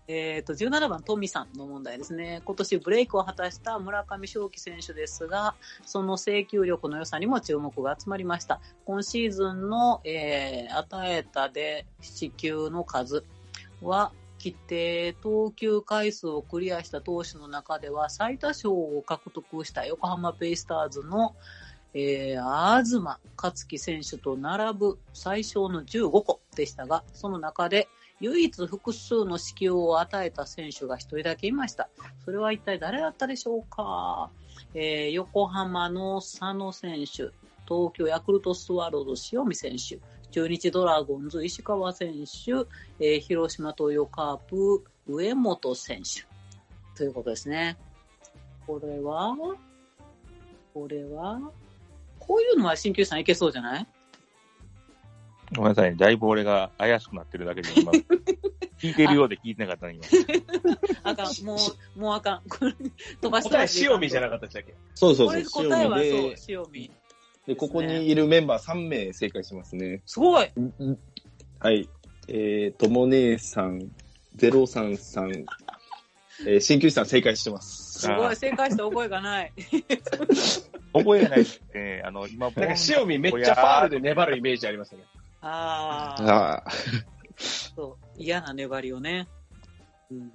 [0.10, 2.42] えっ、と、17番、トミさんの問題ですね。
[2.46, 8.62] 今年ブレイクを果たした村上正輝選手ですが、その制球力の良さにも注目が集まりました。
[8.86, 13.26] 今シーズンの、えー与えたで四球の数
[13.82, 21.36] は、規定投球回数をクリアした投手の中では最多勝を獲得した横浜ベイスターズの、
[21.94, 23.02] えー、東
[23.36, 27.88] 克樹選手と並ぶ最小の15個でしたが、その中で
[28.20, 31.90] 唯一複数の支給を与えた選手が一人だけいました。
[32.26, 34.30] それは一体誰だったでしょうか、
[34.74, 37.32] えー横浜の佐野選手、
[37.68, 40.00] 東京ヤクルトスワローズ塩見選手、
[40.32, 42.52] 中日ドラゴンズ石川選手、
[43.00, 46.26] えー広島東洋カープ上本選手
[46.98, 47.78] ということですね。
[48.66, 49.36] これは
[50.74, 51.40] これは
[52.20, 53.88] こういうのは鍼灸師さんいけそうじゃない？
[55.56, 55.96] ごめんなさいね。
[55.98, 57.90] だいぶ俺が怪しくなってるだけで、今、
[58.78, 60.04] 聞いてるようで聞いてなかったね、今。
[61.04, 61.56] あかん、も
[61.96, 62.42] う、もうあかん。
[62.50, 62.74] これ
[63.22, 64.76] 飛ばした答らえ塩見じゃなかったでしたっけ？
[64.94, 65.70] そうそうそうこれ。
[65.70, 66.92] 答えはそう塩見
[67.48, 70.02] で、ここにいるメンバー3名正解してますね。
[70.06, 70.52] すごい
[71.60, 71.90] はい。
[72.28, 73.90] えー、とも姉さん、
[74.36, 75.46] 033、
[76.46, 78.00] えー、鍼灸師さん正解してます。
[78.02, 79.54] すごい正解した覚えがない。
[80.94, 82.02] 覚えがないですね。
[82.06, 85.04] あの、今、なんか塩見めっちゃファールで粘るイメージありますね。
[85.42, 86.72] ああ、ああ。
[87.38, 88.22] そう。
[88.22, 89.28] 嫌な粘りをね。
[90.12, 90.32] うん。